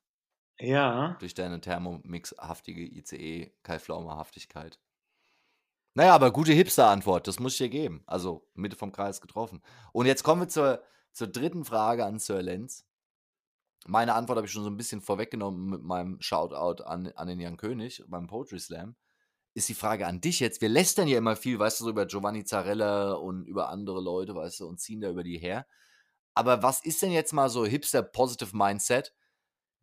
[0.62, 1.16] Ja.
[1.22, 4.78] Durch deine Thermomix-haftige ICE Kai Pflaume-Haftigkeit.
[5.95, 8.03] Na ja, aber gute Hipster-Antwort, das muss ich dir geben.
[8.05, 9.62] Also, Mitte vom Kreis getroffen.
[9.91, 12.84] Und jetzt kommen wir zur zur dritten Frage an Sir Lenz.
[13.88, 17.39] Meine Antwort habe ich schon so 'n bisschen vorweggenommen mit meinem Shoutout an an den
[17.39, 18.95] Jan König beim Poetry Slam.
[19.55, 22.05] Ist die Frage an dich jetzt wir lästern ja immer viel, weißt du, so über
[22.07, 25.68] Giovanni Zarella und über andere Leute, weißt du, und ziehen da über die her.
[26.36, 29.14] Aber was ist denn jetzt mal so Hipster Positive Mindset?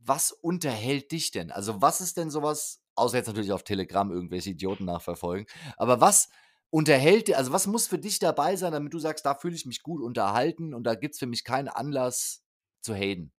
[0.09, 1.50] Was unterhält dich denn?
[1.50, 5.46] Also, was ist denn so was außer jetzt natürlich auf Telegram irgendwelche Idioten nachverfolgen,
[5.76, 6.28] aber was
[6.70, 9.82] unterhält also, was muss für dich dabei sein, damit du sagst: „Da fühle ich mich
[9.82, 12.44] gut unterhalten und da gibt's für mich keinen Anlass
[12.82, 13.32] zu haten?“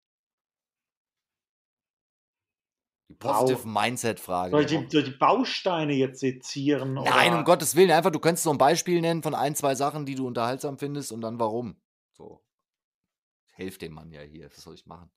[3.09, 3.65] Die Positive.
[3.65, 4.91] Mindset-Frage Soll der ich die Woche.
[4.91, 7.43] soll ich die Bausteine jetzt sezieren Nein, um oder?
[7.43, 10.26] Gottes Willen, einfach du könntest so 'n Beispiel nennen von 1, 2 Sachen, die du
[10.28, 11.78] unterhaltsam findest und dann warum.
[12.13, 12.41] So.
[13.49, 15.09] Ich helfe dem Mann ja hier, was soll ich machen?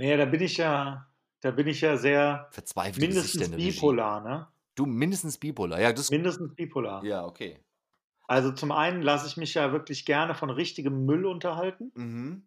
[0.00, 1.06] Ne, da bin ich ja
[1.42, 4.48] da bin ich ja sehr Verzweifelte Gesichter mindestens bipolar, ne?
[4.74, 5.78] Du mindestens bipolar.
[5.78, 7.04] Ja, das Mindestens bipolar.
[7.04, 7.58] Ja, okay.
[8.26, 11.92] Also, zum einen lasse ich mich ja wirklich gerne von richtigem Müll unterhalten.
[11.94, 12.44] Mhm.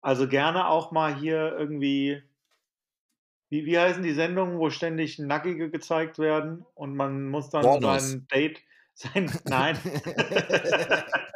[0.00, 2.22] Also, gerne auch mal hier irgendwie
[3.50, 8.10] wie wie heißen die Sendungen, wo ständig Nackige gezeigt werden und man muss dann Pornos.
[8.10, 8.62] sein Date
[8.94, 9.76] sein nein.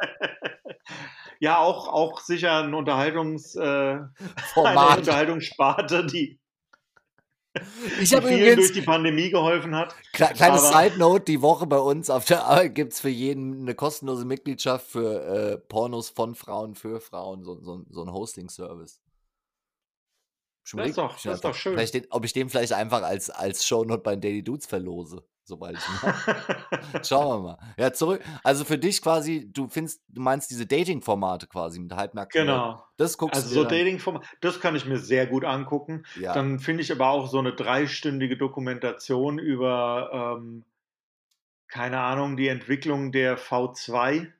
[1.41, 3.97] Ja, auch auch sicher 'n Unterhaltungs äh,
[4.53, 4.97] eine.
[4.99, 6.39] Unterhaltungssparte, die
[8.01, 9.95] Ich habe vielen übrigens durch die Pandemie geholfen hat.
[10.13, 13.75] Klei kleine Side Note, die Woche bei uns auf der Arbeit gibt's für jeden 'ne
[13.75, 15.21] kostenlose Mitgliedschaft für,
[15.53, 18.97] äh, Pornos von Frauen für Frauen, so so so 'n Hosting-Service.
[20.73, 21.77] Das ist doch das ist doch schön.
[21.77, 25.77] den ob ich den vielleicht einfach als als Shownote bei den Daily Dudes verlose, sobald
[25.77, 27.03] ich habe.
[27.03, 27.57] Schauen wir mal.
[27.77, 32.41] Ja, zurück also, für dich quasi du findest du meinst diese Dating-Formate quasi mit halbnackten.
[32.45, 32.83] Genau.
[32.97, 36.03] Das guckst Also, du so dir dann Dating-Forma das kann ich mir sehr gut angucken.
[36.19, 36.33] Ja.
[36.33, 40.65] Dann finde ich aber auch so 'ne dreistündige Dokumentation über, ähm,
[41.67, 44.31] keine Ahnung, die Entwicklung der V2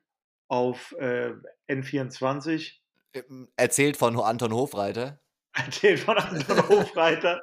[0.48, 1.32] auf, äh,
[1.68, 2.80] N24.
[3.14, 5.18] Ähm, erzählt von Anton Hofreiter.
[5.54, 7.42] Erzählt von Anton Hofreiter.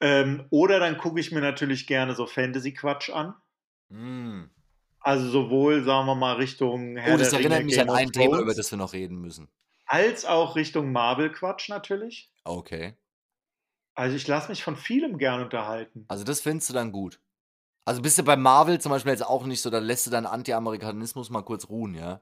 [0.00, 3.34] Ähm, oder dann gucke ich mir natürlich gerne so Fantasy-Quatsch an.
[3.90, 4.50] Hm.
[5.00, 8.12] Also, sowohl, sagen wir mal, Richtung Herr Oh, das erinnert Ringe, mich Game an ein
[8.12, 9.48] Thema, über das wir noch reden müssen.
[9.86, 12.30] als auch Richtung Marvel-Quatsch natürlich.
[12.44, 12.96] Okay.
[13.94, 16.04] Also, ich lasse mich von vielem gern unterhalten.
[16.08, 17.20] Also, das findest du dann gut?
[17.84, 20.26] Also, bist du bei Marvel zum Beispiel jetzt auch nicht so da lässt du deinen
[20.26, 22.20] Anti-Amerikanismus mal kurz ruhen, ja?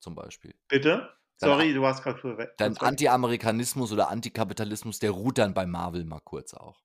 [0.00, 0.54] Zum Beispiel.
[0.68, 1.08] Bitte?
[1.40, 2.82] Dein Sorry, du warst grad kurz we dein weg.
[2.82, 6.80] Anti-Amerikanismus oder Antikapitalismus, der ruht dann bei Marvel mal kurz auch.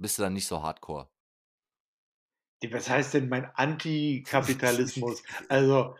[0.00, 1.08] Bist du dann nicht so hardcore?
[2.62, 5.22] Ja, was heißt denn mein Antikapitalismus?
[5.48, 5.96] Also,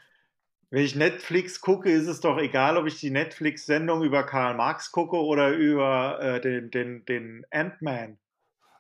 [0.70, 4.92] wenn ich Netflix gucke, ist es doch egal, ob ich die Netflix-Sendung über Karl Marx
[4.92, 8.18] gucke oder über, äh, den den den Ant-Man.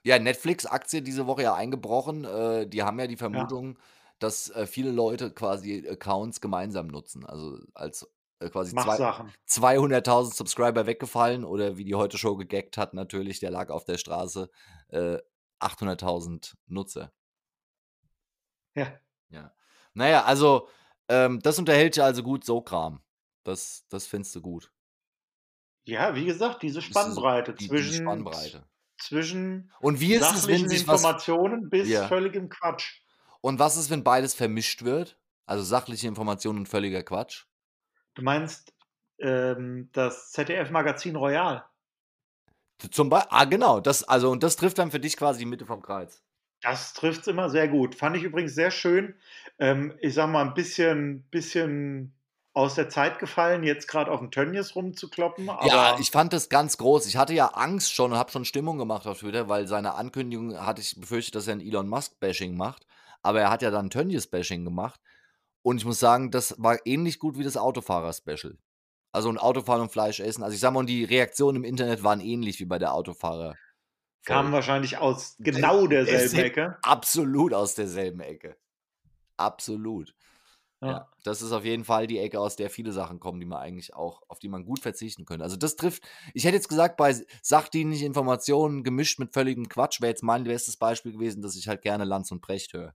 [0.04, 2.24] Ja, Netflix-Aktie diese Woche ja eingebrochen.
[2.24, 3.56] Äh, die haben ja die Ja.
[3.56, 3.78] Vermutung,
[4.18, 7.24] dass, äh, viele Leute quasi Accounts gemeinsam nutzen.
[7.24, 8.11] Also, als,
[8.42, 9.32] äh, quasi zwei Machsachen.
[9.48, 14.50] 200.000 Subscriber weggefallen oder wie die Heute-Show gegaggt hat natürlich, der lag auf der Straße,
[14.88, 15.18] äh,
[15.60, 17.12] 800.000 Nutzer.
[18.74, 18.92] Ja.
[19.30, 19.52] Ja.
[19.94, 20.68] Na ja, also,
[21.08, 23.02] ähm, das unterhält dich also gut, so Kram.
[23.44, 24.72] Das das findest du gut.
[25.84, 28.64] Ja, wie gesagt, diese Spannbreite die die zwischen Spannbreite.
[28.98, 32.06] zwischen Und wie ist es, wenn sachlichen sich was Informationen bis Ja.
[32.08, 33.00] völligem Quatsch.
[33.40, 35.18] Und was ist, wenn beides vermischt wird?
[35.44, 37.46] Also, sachliche Informationen und völliger Quatsch?
[38.16, 38.74] Du meinst,
[39.18, 41.64] ähm, das ZDF-Magazin Royal?
[42.90, 45.66] Zum Bei ah, genau, das also und das trifft dann für dich quasi die Mitte
[45.66, 46.22] vom Kreis.
[46.62, 47.96] Das trifft's immer sehr gut.
[47.96, 49.16] Fand ich übrigens sehr schön.
[49.58, 52.14] Ähm, ich sage mal, 'n bisschen bisschen
[52.52, 57.06] aus der Zeit gefallen, jetzt grad aufm Tönnies rumzukloppen, Ja, ich fand das ganz groß.
[57.06, 60.56] Ich hatte ja Angst schon und habe schon Stimmung gemacht auf Twitter, weil seine Ankündigung
[60.58, 62.86] hatte ich befürchtet, dass er 'n Elon Musk-Bashing macht.
[63.22, 65.00] Aber er hat ja dann Tönnies-Bashing gemacht.
[65.62, 68.58] Und ich muss sagen, das war ähnlich gut wie das Autofahrer-Special.
[69.12, 70.42] Also, und Autofahren und Fleisch essen.
[70.42, 73.54] Also, ich sage mal, die Reaktionen im Internet waren ähnlich wie bei der Autofahrer
[74.24, 76.78] kamen wahrscheinlich aus genau derselben Derselb Ecke.
[76.82, 78.56] absolut aus derselben Ecke.
[79.36, 80.14] Absolut.
[80.80, 80.88] Ja.
[80.88, 81.08] ja.
[81.24, 83.94] das ist auf jeden Fall die Ecke, aus der viele Sachen kommen, die man eigentlich
[83.94, 85.44] auch, auf die man gut verzichten könnte.
[85.44, 86.02] Also das trifft,
[86.34, 90.76] ich hätte jetzt gesagt, bei sachdienlichen Informationen gemischt mit völligem Quatsch wäre jetzt mein bestes
[90.76, 92.94] Beispiel gewesen, dass ich halt gerne Lanz und Brecht höre.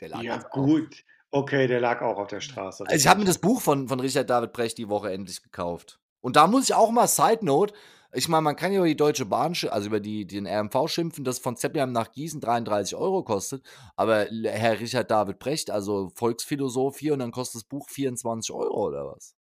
[0.00, 1.04] Ja, gut.
[1.30, 2.84] Okay, der lag auch auf der Straße.
[2.86, 5.98] Also ich habe mir das Buch von, von Richard David Brecht die Woche endlich gekauft.
[6.20, 7.72] Und da muss ich auch mal Side Note,
[8.14, 11.24] ich meine, man kann ja über die Deutsche Bahn, also über die, den RMV schimpfen,
[11.24, 13.64] das von Zeppelin nach Gießen 33 Euro kostet.
[13.96, 18.88] Aber Herr Richard David Brecht, also Volksphilosoph hier, und dann kostet das Buch 24 Euro
[18.88, 19.34] oder was?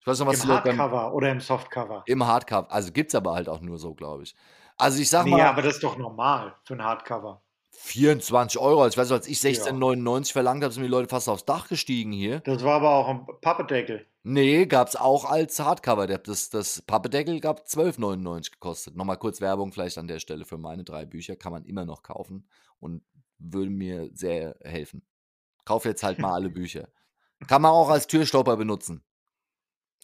[0.00, 2.02] Ich weiß noch, was Im Hardcover oder im Softcover?
[2.06, 2.72] Im Hardcover.
[2.72, 4.34] Also gibt es aber halt auch nur so, glaube ich.
[4.76, 5.38] Also ich sag nee, mal.
[5.38, 7.40] Ja, aber das ist doch normal für ein Hardcover.
[7.72, 8.86] 24 Euro.
[8.86, 10.32] Ich weiß als ich 16,99 ja.
[10.32, 12.40] verlangt habe, sind die Leute fast aufs Dach gestiegen hier.
[12.40, 14.06] Das war aber auch ein Pappedeckel.
[14.24, 16.06] Nee, gab es auch als Hardcover.
[16.06, 18.94] Das, das Pappedeckel gab 12,99 gekostet.
[18.94, 21.34] Nochmal kurz Werbung vielleicht an der Stelle für meine drei Bücher.
[21.34, 22.46] Kann man immer noch kaufen
[22.78, 23.02] und
[23.38, 25.02] würde mir sehr helfen.
[25.64, 26.88] Kauf jetzt halt mal alle Bücher.
[27.48, 29.02] Kann man auch als Türstopper benutzen.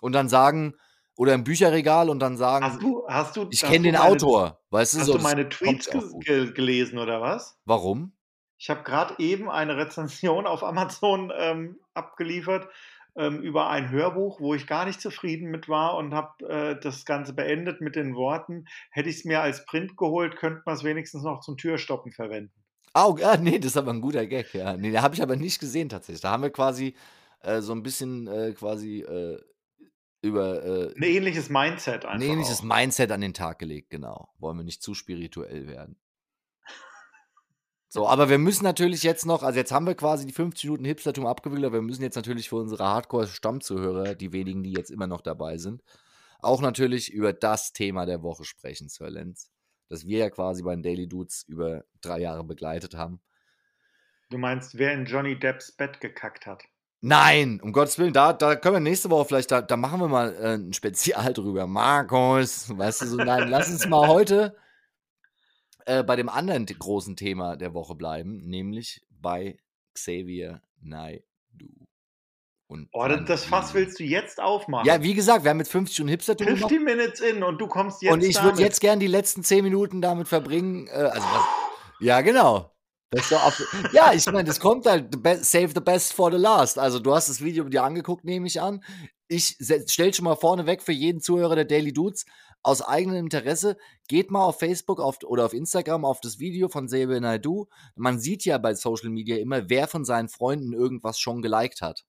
[0.01, 0.75] Und dann sagen,
[1.19, 4.61] oder im Bücherregal und dann sagen, hast du, hast du, ich kenne den meine, Autor.
[4.71, 5.91] Weißt du, hast so, du meine Tweets
[6.21, 7.59] ge gelesen oder was?
[7.65, 8.13] Warum?
[8.57, 12.69] Ich habe gerade eben eine Rezension auf Amazon ähm, abgeliefert
[13.17, 17.05] ähm, über ein Hörbuch, wo ich gar nicht zufrieden mit war und habe äh, das
[17.05, 20.85] Ganze beendet mit den Worten, hätte ich es mir als Print geholt, könnte man es
[20.85, 22.53] wenigstens noch zum Türstoppen verwenden.
[22.95, 24.77] Oh, ah, nee, das ist aber ein guter Gag, ja.
[24.77, 26.23] Nee, den habe ich aber nicht gesehen tatsächlich.
[26.23, 26.95] Da haben wir quasi
[27.41, 29.41] äh, so ein bisschen äh, quasi äh,
[30.23, 30.65] über.
[30.65, 32.11] Äh, ein ähnliches Mindset einfach.
[32.11, 32.65] Ein ähnliches auch.
[32.65, 34.29] Mindset an den Tag gelegt, genau.
[34.39, 35.97] Wollen wir nicht zu spirituell werden.
[37.91, 40.85] So, aber wir müssen natürlich jetzt noch, also jetzt haben wir quasi die 50 Minuten
[40.85, 45.07] Hipstertum abgewickelt, aber wir müssen jetzt natürlich für unsere Hardcore-Stammzuhörer, die wenigen, die jetzt immer
[45.07, 45.83] noch dabei sind,
[46.41, 49.51] auch natürlich über das Thema der Woche sprechen, Sir Lenz.
[49.89, 53.23] Das wir ja quasi bei den Daily Dudes über drei Jahre begleitet haben.
[54.29, 56.65] Du meinst, wer in Johnny Depps Bett gekackt hat?
[57.01, 60.09] Nein, um Gottes Willen, da, da können wir nächste Woche vielleicht, da, da machen wir
[60.09, 61.67] mal äh, ein Spezial drüber.
[61.67, 64.57] Markus, weißt du so, nein, lass uns mal heute
[65.87, 69.59] äh, bei dem anderen großen Thema der Woche bleiben, nämlich bei
[69.95, 71.87] Xavier Naidoo.
[72.67, 74.87] Und oh, das, das Fass willst du jetzt aufmachen?
[74.87, 78.03] Ja, wie gesagt, wir haben mit 50 und Hipster 50 Minutes in und du kommst
[78.03, 81.45] jetzt Und ich würde jetzt gern die letzten 10 Minuten damit verbringen, äh, also was,
[82.01, 82.71] ja, genau.
[83.17, 86.79] Auf, ja, ich meine, das kommt halt, save the best for the last.
[86.79, 88.85] Also, du hast das Video dir angeguckt, nehme ich an.
[89.29, 89.57] Ich
[89.87, 92.27] stell schon mal vorne weg für jeden Zuhörer der Daily Dudes
[92.63, 93.79] aus eigenem Interesse.
[94.09, 97.67] Geht mal auf Facebook auf, oder auf Instagram auf das Video von Sebe Naidu.
[97.95, 102.05] Man sieht ja bei Social Media immer, wer von seinen Freunden irgendwas schon geliked hat.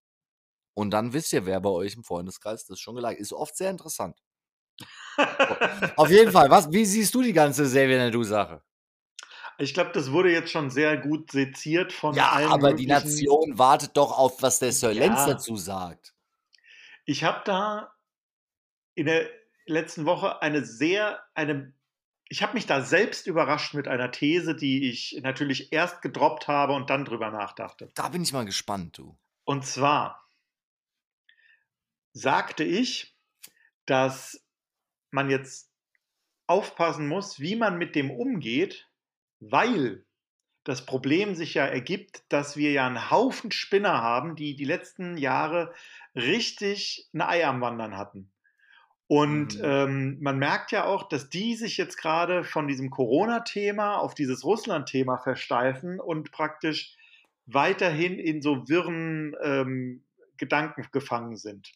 [0.74, 3.70] Und dann wisst ihr, wer bei euch im Freundeskreis das schon geliked Ist oft sehr
[3.70, 4.18] interessant.
[5.96, 8.62] auf jeden Fall, was, wie siehst du die ganze Xavier Naidu-Sache?
[9.60, 12.48] Ich glaube, das wurde jetzt schon sehr gut seziert von ja, allen.
[12.48, 15.06] Ja, aber die Nation wartet doch auf, was der Sir ja.
[15.06, 16.14] Lenz dazu sagt.
[17.06, 17.94] Ich habe da
[18.96, 19.30] in der
[19.66, 21.74] letzten Woche eine sehr, eine,
[22.30, 26.74] ich habe mich da selbst überrascht mit einer These, die ich natürlich erst gedroppt habe
[26.74, 27.92] und dann drüber nachdachte.
[27.96, 29.18] Da bin ich mal gespannt, du.
[29.44, 30.26] Und zwar
[32.14, 33.16] sagte ich,
[33.86, 34.46] dass
[35.12, 35.72] man jetzt
[36.48, 38.89] aufpassen muss, wie man mit dem umgeht,
[39.40, 40.06] weil
[40.64, 45.18] das Problem sich ja ergibt, dass wir ja einen Haufen Spinner haben, die die letzten
[45.18, 45.74] Jahre
[46.16, 48.32] richtig ein Ei am Wandern hatten.
[49.08, 49.64] Und mhm.
[49.64, 54.44] ähm, man merkt ja auch, dass die sich jetzt gerade von diesem Corona-Thema auf dieses
[54.44, 56.96] Russland-Thema versteifen und praktisch
[57.48, 60.06] weiterhin in so wirren ähm,
[60.38, 61.72] Gedanken gefangen sind.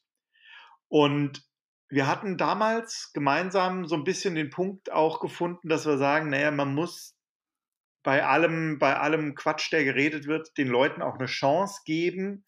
[0.87, 1.43] Und
[1.89, 6.51] wir hatten damals gemeinsam so ein bisschen den Punkt auch gefunden, dass wir sagen, naja,
[6.51, 7.15] man muss
[8.03, 12.45] bei allem, bei allem Quatsch, der geredet wird, den Leuten auch eine Chance geben,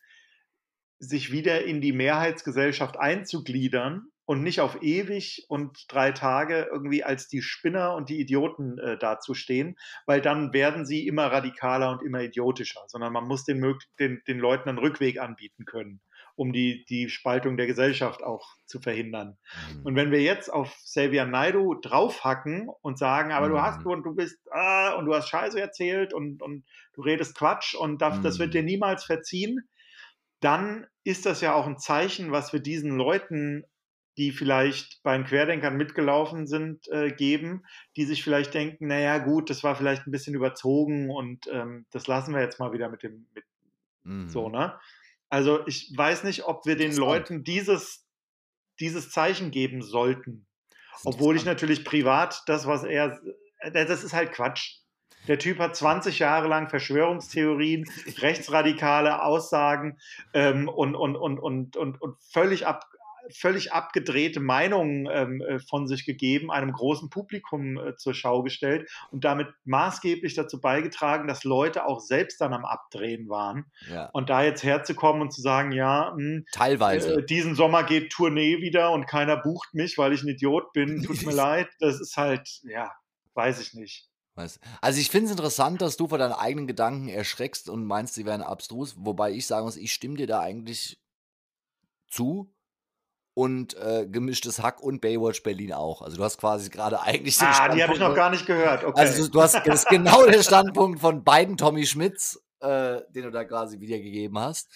[0.99, 7.27] sich wieder in die Mehrheitsgesellschaft einzugliedern und nicht auf ewig und drei Tage irgendwie als
[7.27, 12.21] die Spinner und die Idioten äh, dazustehen, weil dann werden sie immer radikaler und immer
[12.21, 16.01] idiotischer, sondern man muss den, den, den Leuten einen Rückweg anbieten können
[16.35, 19.37] um die, die Spaltung der Gesellschaft auch zu verhindern.
[19.73, 19.81] Mhm.
[19.85, 23.51] Und wenn wir jetzt auf Xavier Naidu draufhacken und sagen, aber mhm.
[23.51, 27.35] du hast und du bist ah, und du hast Scheiße erzählt und, und du redest
[27.35, 28.23] Quatsch und das, mhm.
[28.23, 28.67] das wird dir mhm.
[28.67, 29.67] niemals verziehen,
[30.41, 33.63] dann ist das ja auch ein Zeichen, was wir diesen Leuten
[34.17, 37.63] die vielleicht bei den Querdenkern mitgelaufen sind, äh, geben,
[37.97, 42.07] die sich vielleicht denken, naja gut, das war vielleicht ein bisschen überzogen und ähm, das
[42.07, 43.43] lassen wir jetzt mal wieder mit dem, mit,
[44.03, 44.29] mhm.
[44.29, 44.79] so, ne?
[45.35, 48.07] Also ich weiß nicht, ob wir den Leuten dieses,
[48.79, 50.47] dieses Zeichen geben sollten.
[51.03, 53.19] Obwohl ich natürlich privat das, was er,
[53.59, 54.77] äh, das ist halt Quatsch.
[55.27, 57.83] Der Typ hat 20 Jahre lang Verschwörungstheorien,
[58.19, 59.99] rechtsradikale Aussagen
[60.33, 62.85] ähm, und, und, und, und, und, und völlig ab,
[63.31, 68.89] völlig abgedrehte Meinungen ähm, äh, von sich gegeben, einem großen Publikum äh, zur Schau gestellt
[69.11, 73.65] und damit maßgeblich dazu beigetragen, dass Leute auch selbst dann am Abdrehen waren.
[73.89, 74.09] Ja.
[74.13, 78.11] Und da jetzt herzukommen und zu sagen, ja, mh, hm, teilweise äh, diesen Sommer geht
[78.11, 81.69] Tournee wieder und keiner bucht mich, weil ich ein Idiot bin, tut mir leid.
[81.79, 82.91] Das ist halt, ja,
[83.33, 84.09] weiß ich nicht.
[84.81, 88.25] Also ich finde es interessant, dass du vor deinen eigenen Gedanken erschreckst und meinst, sie
[88.25, 90.99] wären abstrus, wobei ich sagen muss, ich stimme dir da eigentlich
[92.09, 92.53] zu
[93.35, 96.01] und äh, gemischtes Hack und Baywatch Berlin auch.
[96.01, 98.83] Also du hast quasi gerade eigentlich den Ah, die habe ich noch gar nicht gehört.
[98.83, 98.99] Okay.
[98.99, 103.31] Also du, hast das ist genau der Standpunkt von beiden Tommy Schmidts, äh, den du
[103.31, 104.69] da quasi wiedergegeben hast.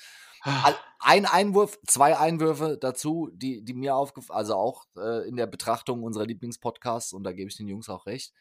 [0.99, 6.03] Ein Einwurf, zwei Einwürfe dazu, die, die mir aufgefallen, also auch äh, in der Betrachtung
[6.03, 8.33] unserer Lieblingspodcasts, und da gebe ich den Jungs auch recht,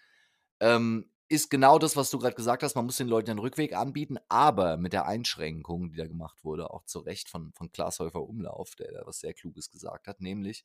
[0.61, 2.75] ähm, ist genau das, was du gerade gesagt hast.
[2.75, 6.71] Man muss den Leuten einen Rückweg anbieten, aber mit der Einschränkung, die da gemacht wurde,
[6.71, 10.21] auch zu Recht von, von Klaas Häufer Umlauf, der da was sehr Kluges gesagt hat,
[10.21, 10.65] nämlich,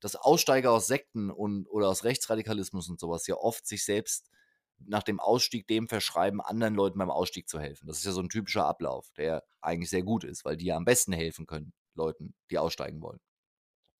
[0.00, 4.30] dass Aussteiger aus Sekten und oder aus Rechtsradikalismus und sowas ja oft sich selbst
[4.78, 7.86] nach dem Ausstieg dem verschreiben, anderen Leuten beim Ausstieg zu helfen.
[7.86, 10.76] Das ist ja so ein typischer Ablauf, der eigentlich sehr gut ist, weil die ja
[10.76, 13.20] am besten helfen können, Leuten, die aussteigen wollen.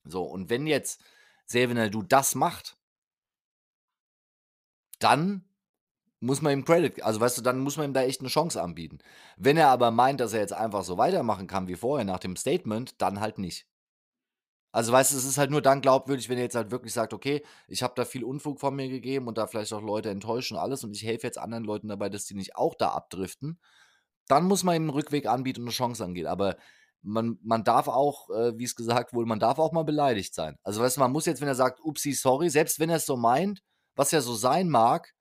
[0.05, 1.03] So, und wenn jetzt
[1.47, 2.77] Selvin du das macht,
[4.99, 5.46] dann
[6.27, 8.61] muss man ihm Credit, also weißt du, dann muss man ihm da echt eine Chance
[8.61, 8.99] anbieten.
[9.37, 12.37] Wenn er aber meint, dass er jetzt einfach so weitermachen kann wie vorher nach dem
[12.37, 13.67] Statement, dann halt nicht.
[14.73, 17.15] Also weißt du, es ist halt nur dann glaubwürdig, wenn er jetzt halt wirklich sagt,
[17.15, 20.59] okay, ich habe da viel Unfug von mir gegeben und da vielleicht auch Leute enttäuschen
[20.59, 23.59] und alles und ich helfe jetzt anderen Leuten dabei, dass die nicht auch da abdriften,
[24.29, 26.27] dann muss man ihm einen Rückweg anbieten und eine Chance angehen.
[26.27, 26.57] Aber
[27.01, 30.59] man, man darf auch, äh, wie es gesagt wurde, man darf auch mal beleidigt sein.
[30.63, 33.07] Also weißt du, man muss jetzt, wenn er sagt, upsi, sorry, selbst wenn er es
[33.07, 33.63] so meint,
[33.95, 35.15] was ja so sein mag,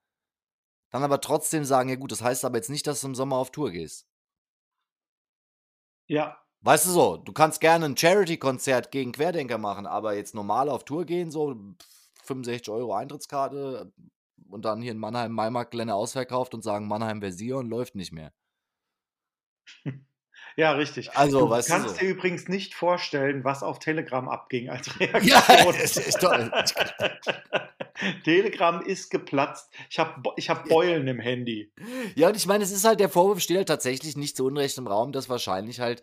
[0.96, 3.36] dann aber trotzdem sagen, ja gut, das heißt aber jetzt nicht, dass du im Sommer
[3.36, 4.08] auf Tour gehst.
[6.08, 6.42] Ja.
[6.62, 10.86] Weißt du so, du kannst gerne ein Charity-Konzert gegen Querdenker machen, aber jetzt normal auf
[10.86, 11.54] Tour gehen, so
[12.24, 13.92] 65 Euro Eintrittskarte
[14.48, 18.32] und dann hier in Mannheim Maimarkt-Gelände ausverkauft und sagen, Mannheim Version läuft nicht mehr.
[20.58, 21.16] Ja, richtig.
[21.16, 22.00] Also, du weißt kannst du so.
[22.00, 25.28] dir übrigens nicht vorstellen, was auf Telegram abging als Reaktion.
[25.28, 26.52] Ja, ist toll.
[28.24, 29.70] Telegram ist geplatzt.
[29.90, 31.72] Ich habe ich hab Beulen im Handy.
[32.16, 34.78] Ja, und ich meine, es ist halt, der Vorwurf steht halt tatsächlich nicht zu Unrecht
[34.78, 36.02] im Raum, dass wahrscheinlich halt,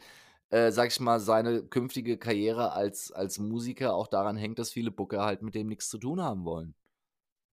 [0.51, 4.91] äh, sag ich mal, seine künftige Karriere als, als Musiker auch daran hängt, dass viele
[4.91, 6.75] Booker halt mit dem nichts zu tun haben wollen.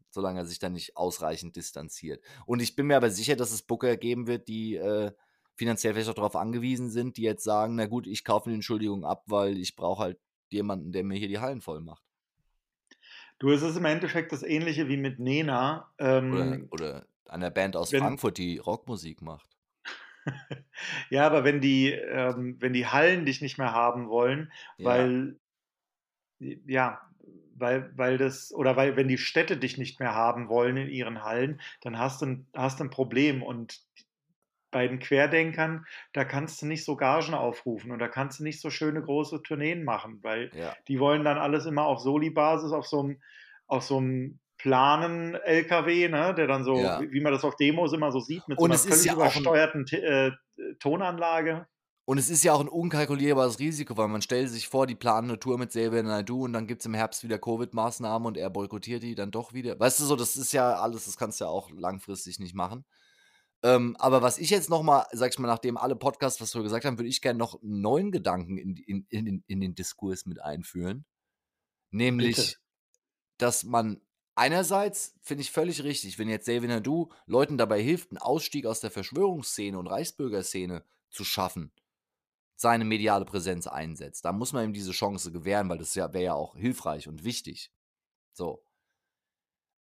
[0.09, 2.23] Solange er sich dann nicht ausreichend distanziert.
[2.45, 5.11] Und ich bin mir aber sicher, dass es Booker geben wird, die äh,
[5.59, 9.03] finanziell vielleicht auch darauf angewiesen sind, die jetzt sagen, na gut, ich kaufe eine Entschuldigung
[9.03, 12.01] ab, weil ich brauche halt jemanden, der mir hier die Hallen voll macht.
[13.39, 15.91] Du, es ist im Endeffekt das Ähnliche wie mit Nena.
[15.97, 19.49] Ähm, oder, oder einer Band aus wenn, Frankfurt, die Rockmusik macht.
[21.09, 25.37] ja, aber wenn die, ähm, wenn die Hallen dich nicht mehr haben wollen, weil,
[26.39, 27.01] ja, ja
[27.55, 31.25] weil, weil das, oder weil, wenn die Städte dich nicht mehr haben wollen in ihren
[31.25, 33.43] Hallen, dann hast du hast du ein Problem.
[33.43, 33.81] Und
[34.71, 38.61] bei den Querdenkern, da kannst du nicht so Gagen aufrufen und da kannst du nicht
[38.61, 40.75] so schöne große Tourneen machen, weil ja.
[40.87, 43.21] die wollen dann alles immer auf Soli-Basis, auf so einem,
[43.67, 47.01] auf so einem planen LKW, ne, der dann so, ja.
[47.01, 49.87] wie man das auf Demos immer so sieht, mit und so einer völlig ja übersteuerten
[49.87, 50.31] äh,
[50.79, 51.65] Tonanlage.
[52.09, 55.29] Und es ist ja auch ein unkalkulierbares Risiko, weil man stellt sich vor, die planen
[55.29, 58.49] eine Tour mit Xavier Naidoo und dann gibt es im Herbst wieder Covid-Maßnahmen und er
[58.49, 59.79] boykottiert die dann doch wieder.
[59.79, 62.83] Weißt du so, das ist ja alles, das kannst du ja auch langfristig nicht machen.
[63.61, 66.85] Ähm, aber was ich jetzt nochmal, sag ich mal, nachdem alle Podcasts, was wir gesagt
[66.85, 70.25] haben, würde ich gerne noch einen neuen Gedanken in, in, in, den, in den Diskurs
[70.25, 71.05] mit einführen.
[71.91, 72.57] Nämlich, Bitte.
[73.37, 74.01] dass man
[74.35, 78.79] einerseits, finde ich völlig richtig, wenn jetzt David Nadu Leuten dabei hilft, einen Ausstieg aus
[78.79, 81.73] der Verschwörungsszene und Reichsbürgerszene zu schaffen,
[82.55, 84.23] seine mediale Präsenz einsetzt.
[84.23, 87.25] Da muss man ihm diese Chance gewähren, weil das ja, wäre ja auch hilfreich und
[87.25, 87.73] wichtig.
[88.31, 88.63] So.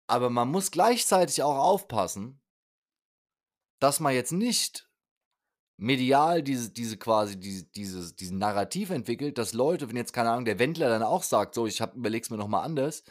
[0.07, 2.41] Aber man muss gleichzeitig auch aufpassen,
[3.79, 4.87] dass man jetzt nicht
[5.77, 10.45] medial diese, diese quasi diese, dieses, diesen Narrativ entwickelt, dass Leute, wenn jetzt keine Ahnung,
[10.45, 13.03] der Wendler dann auch sagt, so, ich hab, überleg's mir nochmal anders,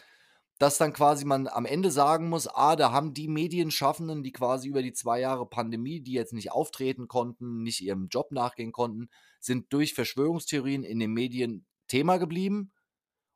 [0.59, 4.69] dass dann quasi man am Ende sagen muss, ah, da haben die Medienschaffenden, die quasi
[4.69, 9.09] über die zwei Jahre Pandemie, die jetzt nicht auftreten konnten, nicht ihrem Job nachgehen konnten,
[9.39, 12.73] sind durch Verschwörungstheorien in den Medien Thema geblieben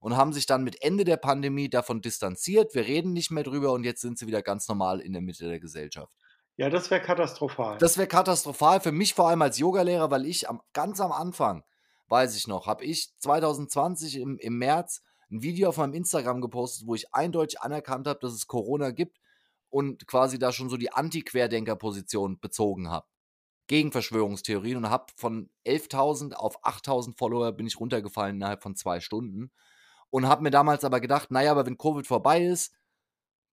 [0.00, 2.74] und haben sich dann mit Ende der Pandemie davon distanziert.
[2.74, 5.46] Wir reden nicht mehr drüber und jetzt sind sie wieder ganz normal in der Mitte
[5.46, 6.12] der Gesellschaft.
[6.56, 7.78] Ja, das wäre katastrophal.
[7.78, 11.64] Das wäre katastrophal für mich vor allem als Yogalehrer, weil ich am, ganz am Anfang,
[12.08, 16.86] weiß ich noch, habe ich 2020 im, im März ein Video auf meinem Instagram gepostet,
[16.86, 19.18] wo ich eindeutig anerkannt habe, dass es Corona gibt
[19.70, 23.06] und quasi da schon so die Anti-Querdenker-Position bezogen habe.
[23.68, 28.98] Gegen Verschwörungstheorien und habe von 11.000 auf 8.000 Follower bin ich runtergefallen innerhalb von zwei
[28.98, 29.52] Stunden.
[30.10, 32.74] Und habe mir damals aber gedacht, naja, aber wenn Covid vorbei ist,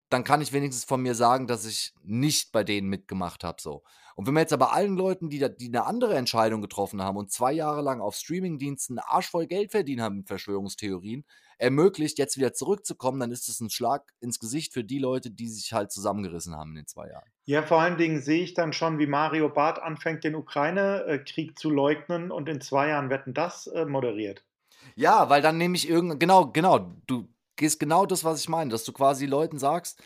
[0.10, 3.62] dann kann ich wenigstens von mir sagen, dass ich nicht bei denen mitgemacht habe.
[3.62, 3.84] So.
[4.16, 7.32] Und wenn man jetzt aber allen Leuten, die, die eine andere Entscheidung getroffen haben und
[7.32, 11.26] zwei Jahre lang auf Streamingdiensten arschvoll Geld verdient haben mit Verschwörungstheorien,
[11.60, 15.48] ermöglicht, jetzt wieder zurückzukommen, dann ist es ein Schlag ins Gesicht für die Leute, die
[15.48, 17.30] sich halt zusammengerissen haben in den zwei Jahren.
[17.46, 21.70] Ja, vor allen Dingen sehe ich dann schon, wie Mario Barth anfängt, den Ukraine-Krieg zu
[21.70, 24.44] leugnen und in zwei Jahren Wetten das äh, moderiert.
[24.96, 27.28] Ja, weil dann nehme ich irgend genau, genau, du
[27.58, 30.02] gehst genau das, was ich meine, dass du quasi Leuten sagst,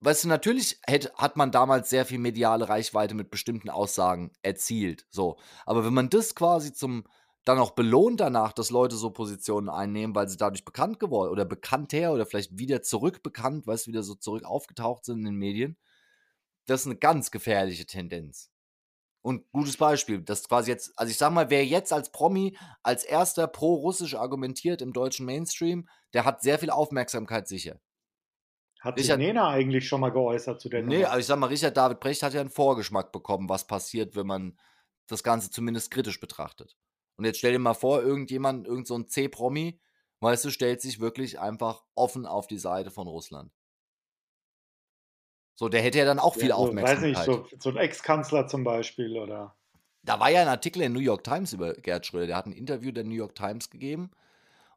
[0.00, 5.06] weißt du, natürlich hätte, hat man damals sehr viel mediale Reichweite mit bestimmten Aussagen erzielt,
[5.10, 5.38] so.
[5.66, 7.04] Aber wenn man das quasi zum,
[7.44, 11.44] dann auch belohnt danach, dass Leute so Positionen einnehmen, weil sie dadurch bekannt geworden oder
[11.44, 15.76] bekannter oder vielleicht wieder zurückbekannt, weißt du, wieder so zurück aufgetaucht sind in den Medien,
[16.66, 18.53] das ist eine ganz gefährliche Tendenz.
[19.24, 23.04] Und gutes Beispiel, das quasi jetzt, also ich sag mal, wer jetzt als Promi als
[23.04, 27.80] erster pro-russisch argumentiert im deutschen Mainstream, der hat sehr viel Aufmerksamkeit sicher.
[28.78, 31.06] Hat sich Nena eigentlich schon mal geäußert zu der Nee, Nummer?
[31.06, 34.26] also ich sag mal, Richard David Brecht hat ja einen Vorgeschmack bekommen, was passiert, wenn
[34.26, 34.58] man
[35.06, 36.76] das Ganze zumindest kritisch betrachtet.
[37.16, 39.80] Und jetzt stell dir mal vor, irgendjemand, irgend so ein C-Promi,
[40.20, 43.53] weißt du, stellt sich wirklich einfach offen auf die Seite von Russland.
[45.56, 47.16] So, der hätte ja dann auch viel ja, so, Aufmerksamkeit.
[47.16, 49.54] Weiß nicht, so, so ein Ex-Kanzler zum Beispiel, oder?
[50.02, 52.26] Da war ja ein Artikel in New York Times über Gerd Schröder.
[52.26, 54.10] Der hat ein Interview der New York Times gegeben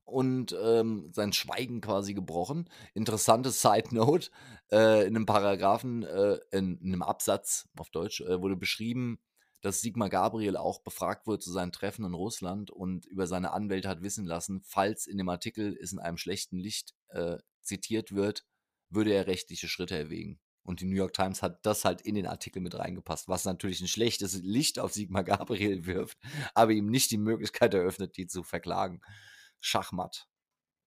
[0.05, 2.69] und ähm, sein Schweigen quasi gebrochen.
[2.93, 4.30] Interessante Side Note:
[4.71, 9.19] äh, In einem Paragraphen, äh, in, in, einem Absatz auf Deutsch, äh, wurde beschrieben,
[9.61, 13.89] dass Sigmar Gabriel auch befragt wurde zu seinen Treffen in Russland und über seine Anwälte
[13.89, 18.45] hat wissen lassen, falls in dem Artikel es in einem schlechten Licht äh, zitiert wird,
[18.89, 20.39] würde er rechtliche Schritte erwägen.
[20.68, 23.80] Und die New York Times hat das halt in den Artikel mit reingepasst, was natürlich
[23.80, 26.18] ein schlechtes Licht auf Sigmar Gabriel wirft,
[26.53, 29.01] aber ihm nicht die Möglichkeit eröffnet, die zu verklagen.
[29.61, 30.28] Schachmatt.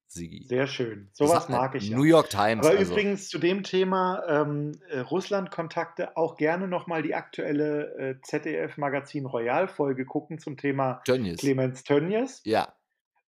[0.07, 0.45] Sigi.
[0.49, 1.09] Sehr schön.
[1.13, 1.91] Sowas mag ich.
[1.91, 2.67] New York Times.
[2.67, 2.93] Aber also.
[2.93, 10.05] übrigens zu dem Thema ähm, äh, Russland-Kontakte auch gerne nochmal die aktuelle äh, ZDF-Magazin Royal-Folge
[10.05, 11.39] gucken zum Thema Tönnies.
[11.39, 12.43] Clemens Tönnies.
[12.45, 12.75] Ja.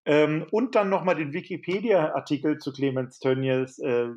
[0.04, 4.08] Ähm, und dann nochmal den Wikipedia-Artikel zu Clemens Tönnies äh,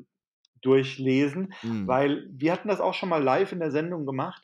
[0.65, 1.87] durchlesen, mhm.
[1.87, 4.43] weil wir hatten das auch schon mal live in der Sendung gemacht.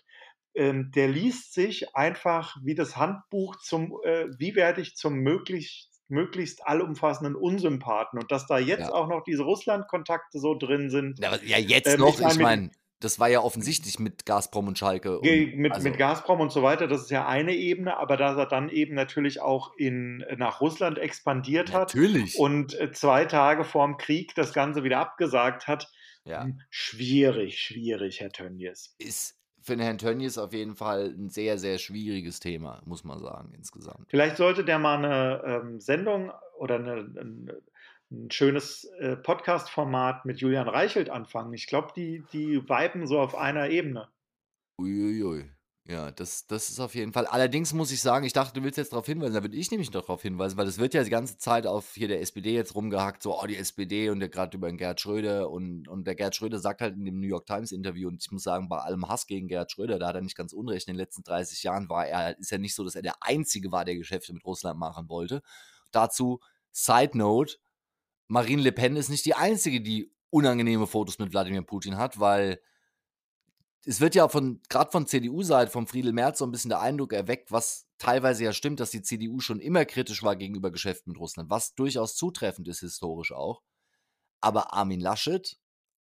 [0.54, 5.90] Ähm, der liest sich einfach wie das Handbuch zum, äh, wie werde ich zum möglichst,
[6.10, 8.94] möglichst allumfassenden Unsympathen und dass da jetzt ja.
[8.94, 11.20] auch noch diese Russland-Kontakte so drin sind.
[11.20, 15.20] Ja, ja jetzt ähm, noch, ich meine, das war ja offensichtlich mit Gazprom und Schalke.
[15.20, 15.88] Und, mit, also.
[15.88, 18.94] mit Gazprom und so weiter, das ist ja eine Ebene, aber dass er dann eben
[18.94, 22.36] natürlich auch in, nach Russland expandiert natürlich.
[22.36, 25.92] hat und äh, zwei Tage vorm Krieg das Ganze wieder abgesagt hat,
[26.26, 26.44] ja.
[26.44, 28.96] Hm, schwierig, schwierig, Herr Tönnies.
[28.98, 33.20] Ist für den Herrn Tönnies auf jeden Fall ein sehr, sehr schwieriges Thema, muss man
[33.20, 34.10] sagen, insgesamt.
[34.10, 37.62] Vielleicht sollte der mal eine ähm, Sendung oder eine, eine,
[38.12, 41.54] ein schönes äh, Podcast-Format mit Julian Reichelt anfangen.
[41.54, 44.10] Ich glaube, die, die viben so auf einer Ebene.
[44.80, 45.50] Uiuiui.
[45.88, 47.26] Ja, das, das ist auf jeden Fall.
[47.26, 49.90] Allerdings muss ich sagen, ich dachte, du willst jetzt darauf hinweisen, da würde ich nämlich
[49.90, 53.24] darauf hinweisen, weil es wird ja die ganze Zeit auf hier der SPD jetzt rumgehackt,
[53.24, 56.36] so, oh, die SPD und der gerade über den Gerd Schröder und, und der Gerd
[56.36, 59.10] Schröder sagt halt in dem New York Times Interview, und ich muss sagen, bei allem
[59.10, 61.90] Hass gegen Gerd Schröder, da hat er nicht ganz unrecht, in den letzten 30 Jahren
[61.90, 64.80] war er, ist ja nicht so, dass er der Einzige war, der Geschäfte mit Russland
[64.80, 65.42] machen wollte.
[65.90, 67.56] Dazu, Side Note,
[68.28, 72.62] Marine Le Pen ist nicht die Einzige, die unangenehme Fotos mit Wladimir Putin hat, weil
[73.86, 77.14] es wird ja von, gerade von CDU-Seite, vom Friedel Merz, so ein bisschen der Eindruck
[77.14, 81.20] erweckt, was teilweise ja stimmt, dass die CDU schon immer kritisch war gegenüber Geschäften mit
[81.20, 83.64] Russland, was durchaus zutreffend ist, historisch auch.
[84.40, 85.60] Aber Armin Laschet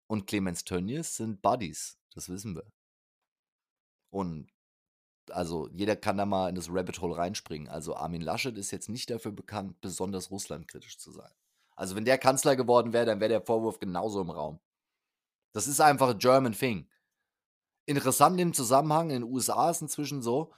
[0.07, 2.71] und Clemens Tönnies sind Buddies, das wissen wir.
[4.09, 4.51] Und
[5.29, 7.67] also jeder kann da mal in das Rabbit Hole reinspringen.
[7.67, 11.29] Also Armin Laschet ist jetzt nicht dafür bekannt, besonders russlandkritisch zu sein.
[11.75, 14.59] Also wenn der Kanzler geworden wäre, dann wäre der Vorwurf genauso im Raum.
[15.51, 16.87] Das ist einfach a German thing
[17.87, 20.53] interessant im Zusammenhang in den USA ist inzwischen so,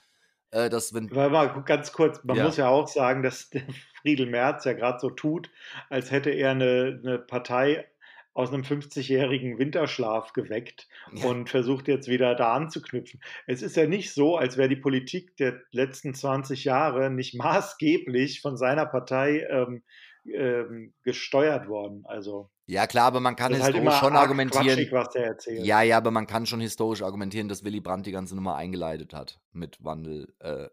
[0.51, 1.09] äh, dass wenn.
[1.15, 2.43] Weil mal ganz kurz, man ja.
[2.43, 3.61] muss ja auch sagen, dass der
[4.01, 5.49] Friedel Merz ja gerade so tut,
[5.89, 7.87] als hätte er eine, eine Partei
[8.33, 11.25] aus einem 50-jährigen Winterschlaf geweckt ja.
[11.25, 13.21] und versucht jetzt wieder da anzuknüpfen.
[13.47, 18.41] Es ist ja nicht so, als wäre die Politik der letzten 20 Jahre nicht maßgeblich
[18.41, 19.83] von seiner Partei ähm,
[20.25, 22.03] ähm, gesteuert worden.
[22.05, 24.87] Also ja, klar, aber man kann halt historisch halt schon argumentieren.
[24.91, 25.65] was der erzählt.
[25.65, 29.13] Ja, ja, aber man kann schon historisch argumentieren, dass Willy Brandt die ganze Nummer eingeleitet
[29.13, 30.67] hat mit Wandel, äh,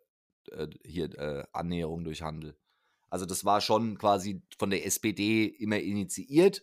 [0.52, 2.56] äh, hier äh, Annäherung durch Handel.
[3.08, 6.62] Also das war schon quasi von der SPD immer initiiert.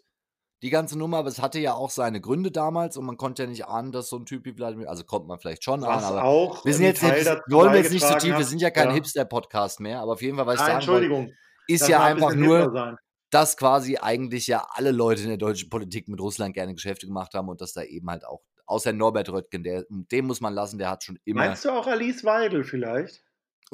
[0.62, 3.50] die ganze Nummer, aber es hatte ja auch seine Gründe damals und man konnte ja
[3.50, 6.06] nicht ahnen, dass so ein Typ wie Wladimir, also kommt man vielleicht schon Was ahnen,
[6.06, 8.46] aber auch wir sind ein jetzt, Teil wir wollen jetzt nicht so tief, wir hat-
[8.46, 8.94] sind ja kein ja.
[8.94, 11.34] Hipster-Podcast mehr, aber auf jeden Fall, was ich Entschuldigung.
[11.68, 12.98] ist ja einfach nur.
[13.34, 17.34] Dass quasi eigentlich ja alle Leute in der deutschen Politik mit Russland gerne Geschäfte gemacht
[17.34, 20.78] haben und dass da eben halt auch, außer Norbert Röttgen, der, dem muss man lassen,
[20.78, 23.24] der hat schon immer Meinst du auch Alice Weidel vielleicht?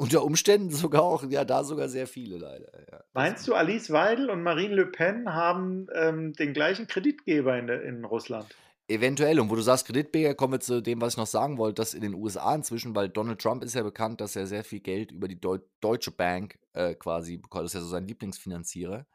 [0.00, 2.70] unter Umständen sogar auch, ja, da sogar sehr viele leider.
[2.90, 3.00] Ja.
[3.12, 8.04] Meinst du, Alice Weidel und Marine Le Pen haben ähm, den gleichen Kreditgeber in, in
[8.06, 8.46] Russland?
[8.88, 9.38] Eventuell.
[9.38, 11.92] Und wo du sagst Kreditbeger, kommen wir zu dem, was ich noch sagen wollte, dass
[11.92, 15.12] in den USA inzwischen, weil Donald Trump ist ja bekannt, dass er sehr viel Geld
[15.12, 17.64] über die Deu Deutsche Bank äh, quasi bekommt.
[17.64, 19.06] Das ist ja so sein Lieblingsfinanzierer.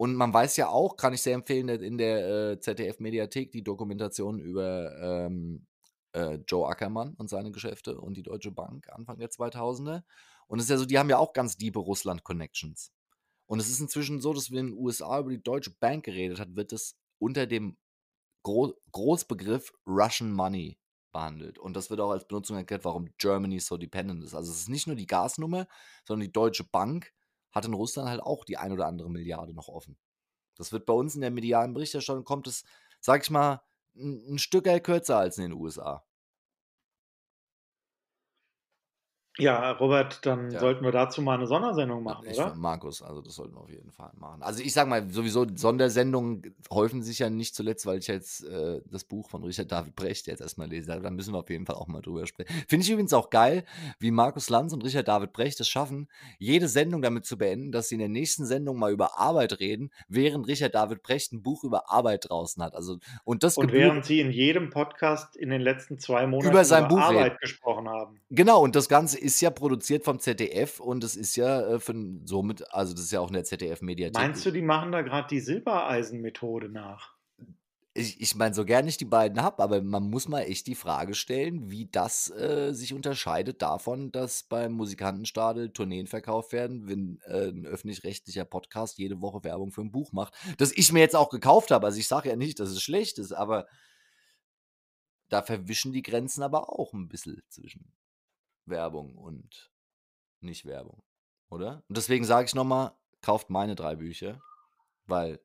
[0.00, 4.38] Und man weiß ja auch, kann ich sehr empfehlen, in der äh, ZDF-Mediathek die Dokumentation
[4.38, 5.66] über ähm,
[6.12, 10.02] äh, Joe Ackermann und seine Geschäfte und die Deutsche Bank Anfang der 2000er.
[10.46, 12.94] Und es ist ja so, die haben ja auch ganz diebe Russland-Connections.
[13.44, 16.40] Und es ist inzwischen so, dass wenn in den USA über die Deutsche Bank geredet
[16.40, 17.76] hat, wird es unter dem
[18.42, 20.78] Gro Großbegriff Russian Money
[21.12, 21.58] behandelt.
[21.58, 24.34] Und das wird auch als Benutzung erklärt, warum Germany so dependent ist.
[24.34, 25.66] Also es ist nicht nur die Gasnummer,
[26.06, 27.12] sondern die Deutsche Bank
[27.52, 29.98] hat in Russland halt auch die ein oder andere Milliarde noch offen.
[30.56, 32.64] Das wird bei uns in der medialen Berichterstattung, kommt es,
[33.00, 33.62] sag ich mal,
[33.96, 36.04] ein, ein Stück kürzer als in den USA.
[39.42, 40.60] Ja, Robert, dann Ja.
[40.60, 42.54] sollten wir dazu mal eine Sondersendung machen, ich, oder?
[42.54, 44.42] Markus, also das sollten wir auf jeden Fall machen.
[44.42, 48.80] Also ich sag mal, sowieso Sondersendungen häufen sich ja nicht zuletzt, weil ich jetzt äh,
[48.90, 51.00] das Buch von Richard David Brecht jetzt erstmal lese.
[51.00, 52.52] Da müssen wir auf jeden Fall auch mal drüber sprechen.
[52.68, 53.64] Finde ich übrigens auch geil,
[53.98, 57.88] wie Markus Lanz und Richard David Brecht es schaffen, jede Sendung damit zu beenden, dass
[57.88, 61.64] sie in der nächsten Sendung mal über Arbeit reden, während Richard David Brecht ein Buch
[61.64, 62.74] über Arbeit draußen hat.
[62.74, 66.64] Also und das Und während Sie in jedem Podcast in den letzten zwei Monaten Über
[66.64, 67.36] sein Buch Arbeit reden.
[67.40, 68.20] gesprochen haben.
[68.30, 71.94] Genau, und das Ganze ist ja produziert vom ZDF und es ist ja äh, für,
[72.24, 74.14] somit, also das ist ja auch in der ZDF-Mediathek.
[74.14, 77.20] Meinst du, die machen da gerade die Silbereisen-Methode nach?
[77.92, 80.76] ich, ich meine, so gern ich die beiden habe, aber man muss mal echt die
[80.76, 87.20] Frage stellen, wie das äh, sich unterscheidet davon, dass beim Musikantenstadel Tourneen verkauft werden, wenn
[87.26, 91.16] äh, ein öffentlich-rechtlicher Podcast jede Woche Werbung für ein Buch macht, das ich mir jetzt
[91.16, 91.86] auch gekauft habe.
[91.86, 93.66] Also ich sage ja nicht, dass es schlecht ist, aber
[95.28, 97.92] da verwischen die Grenzen aber auch ein bisschen zwischen
[98.70, 99.70] Werbung und
[100.40, 101.02] Nicht-Werbung,
[101.48, 101.82] oder?
[101.88, 104.40] Und deswegen sage ich nochmal, kauft meine drei Bücher,
[105.06, 105.40] weil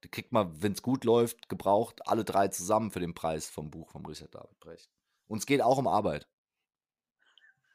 [0.00, 3.70] da kriegt man, wenn es gut läuft, gebraucht alle drei zusammen für den Preis vom
[3.70, 4.90] Buch von Richard David Brecht.
[5.26, 6.28] Und es geht auch um Arbeit.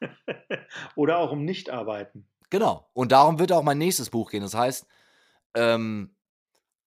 [0.94, 2.28] Oder auch um Nichtarbeiten.
[2.50, 2.88] Genau.
[2.92, 4.42] Und darum wird auch mein nächstes Buch gehen.
[4.42, 4.86] Das heißt,
[5.54, 6.14] ähm,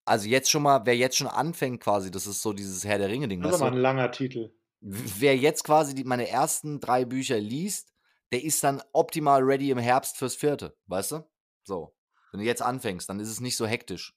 [0.05, 3.09] also jetzt schon mal, wer jetzt schon anfängt quasi, das ist so dieses Herr der
[3.09, 4.53] Ringe-Ding, Das ist aber ein langer Titel.
[4.85, 7.93] Wer jetzt quasi die, meine ersten drei Bücher liest,
[8.33, 11.31] der ist dann optimal ready im Herbst fürs vierte, weißt du?
[11.63, 11.95] So.
[12.31, 14.13] Wenn du jetzt anfängst, dann ist es nicht so hektisch.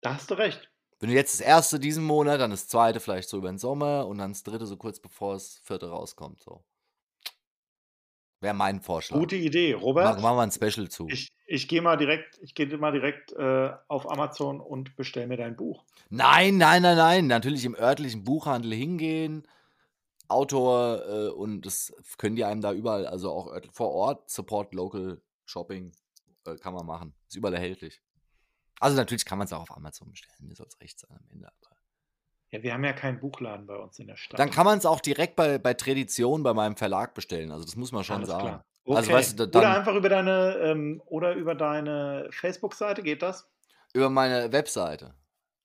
[0.00, 0.70] Da hast du recht.
[1.00, 4.06] Wenn du jetzt das erste diesen Monat, dann das zweite vielleicht so über den Sommer
[4.06, 6.40] und dann das dritte so kurz bevor das vierte rauskommt.
[6.42, 6.64] So.
[8.40, 9.18] Wäre mein Vorschlag.
[9.18, 9.72] Gute Idee.
[9.72, 11.06] Machen Robert, wir mal ein Special zu.
[11.08, 15.38] ich, ich gehe mal direkt, ich gehe mal direkt äh, auf Amazon und bestell mir
[15.38, 15.84] dein Buch.
[16.10, 17.26] Nein, nein, nein, nein.
[17.26, 19.46] Natürlich im örtlichen Buchhandel hingehen.
[20.28, 25.22] Autor äh, und das können die einem da überall, also auch vor Ort, Support Local
[25.44, 25.92] Shopping
[26.46, 27.14] äh, kann man machen.
[27.28, 28.02] Ist überall erhältlich.
[28.80, 30.36] Also natürlich kann man es auch auf Amazon bestellen.
[30.40, 31.48] Mir soll es recht sein am Ende.
[31.48, 31.75] Aber
[32.50, 34.38] Ja, wir haben ja keinen Buchladen bei uns in der Stadt.
[34.38, 37.50] dann kann man es auch direkt bei, bei Tradition bei meinem Verlag bestellen.
[37.50, 38.44] Also das muss man schon Alles sagen.
[38.44, 38.64] klar.
[38.84, 38.96] Okay.
[38.98, 43.22] Also weißt du, da- oder dann einfach über deine ähm, oder über deine Facebook-Seite geht
[43.22, 43.48] das?
[43.94, 45.14] über meine Webseite.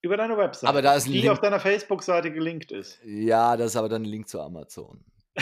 [0.01, 0.67] Über deine Webseite.
[0.69, 1.31] Aber da ist ein die Link.
[1.31, 2.97] auf deiner Facebook-Seite gelinkt ist.
[3.03, 5.03] Ja, das ist aber dann ein Link zu Amazon.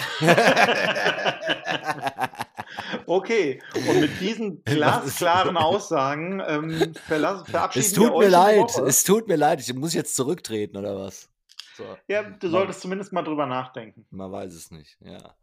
[3.05, 8.77] Okay, und mit diesen glasklaren Aussagen ähm, verabschieden es wir tut euch mir die leid,
[8.85, 9.61] es tut mir leid.
[9.61, 11.29] Ich muss jetzt zurücktreten oder was?
[11.75, 11.85] So.
[12.07, 14.05] Ja, du solltest zumindest mal drüber nachdenken.
[14.09, 15.35] Man weiß es nicht, ja.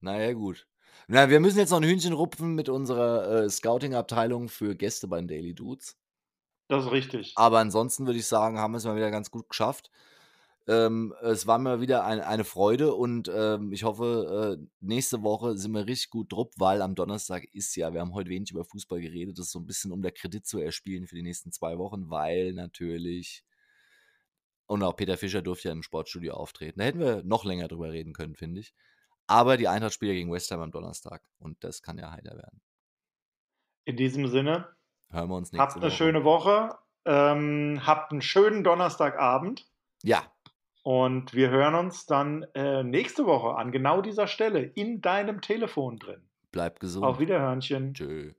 [0.00, 0.66] Naja, gut.
[1.06, 5.18] Na, wir müssen jetzt noch ein Hühnchen rupfen mit unserer äh, Scouting-Abteilung für Gäste bei
[5.18, 5.96] den Daily Dudes.
[6.68, 7.32] Das ist richtig.
[7.36, 9.90] Aber ansonsten würde ich sagen, haben wir es mal wieder ganz gut geschafft.
[10.68, 15.56] Ähm, es war mir wieder ein, eine Freude und ähm, ich hoffe, äh, nächste Woche
[15.56, 18.66] sind wir richtig gut drupp, weil am Donnerstag ist ja, wir haben heute wenig über
[18.66, 21.52] Fußball geredet, das ist so ein bisschen um der Kredit zu erspielen für die nächsten
[21.52, 23.44] zwei Wochen, weil natürlich,
[24.66, 26.80] und auch Peter Fischer durfte ja im Sportstudio auftreten.
[26.80, 28.74] Da hätten wir noch länger drüber reden können, finde ich.
[29.26, 32.36] Aber die Eintracht spielt ja gegen West Ham am Donnerstag und das kann ja heiter
[32.36, 32.60] werden.
[33.86, 34.68] In diesem Sinne,
[35.10, 35.96] Hören wir uns nächste habt eine Woche.
[35.96, 39.66] schöne Woche, ähm, habt einen schönen Donnerstagabend
[40.02, 40.30] Ja,
[40.88, 45.98] und wir hören uns dann äh, nächste Woche an genau dieser Stelle in deinem Telefon
[45.98, 46.22] drin.
[46.50, 47.04] bleibt gesund.
[47.04, 47.92] Auf Wiederhörnchen.
[47.92, 48.32] Tschö.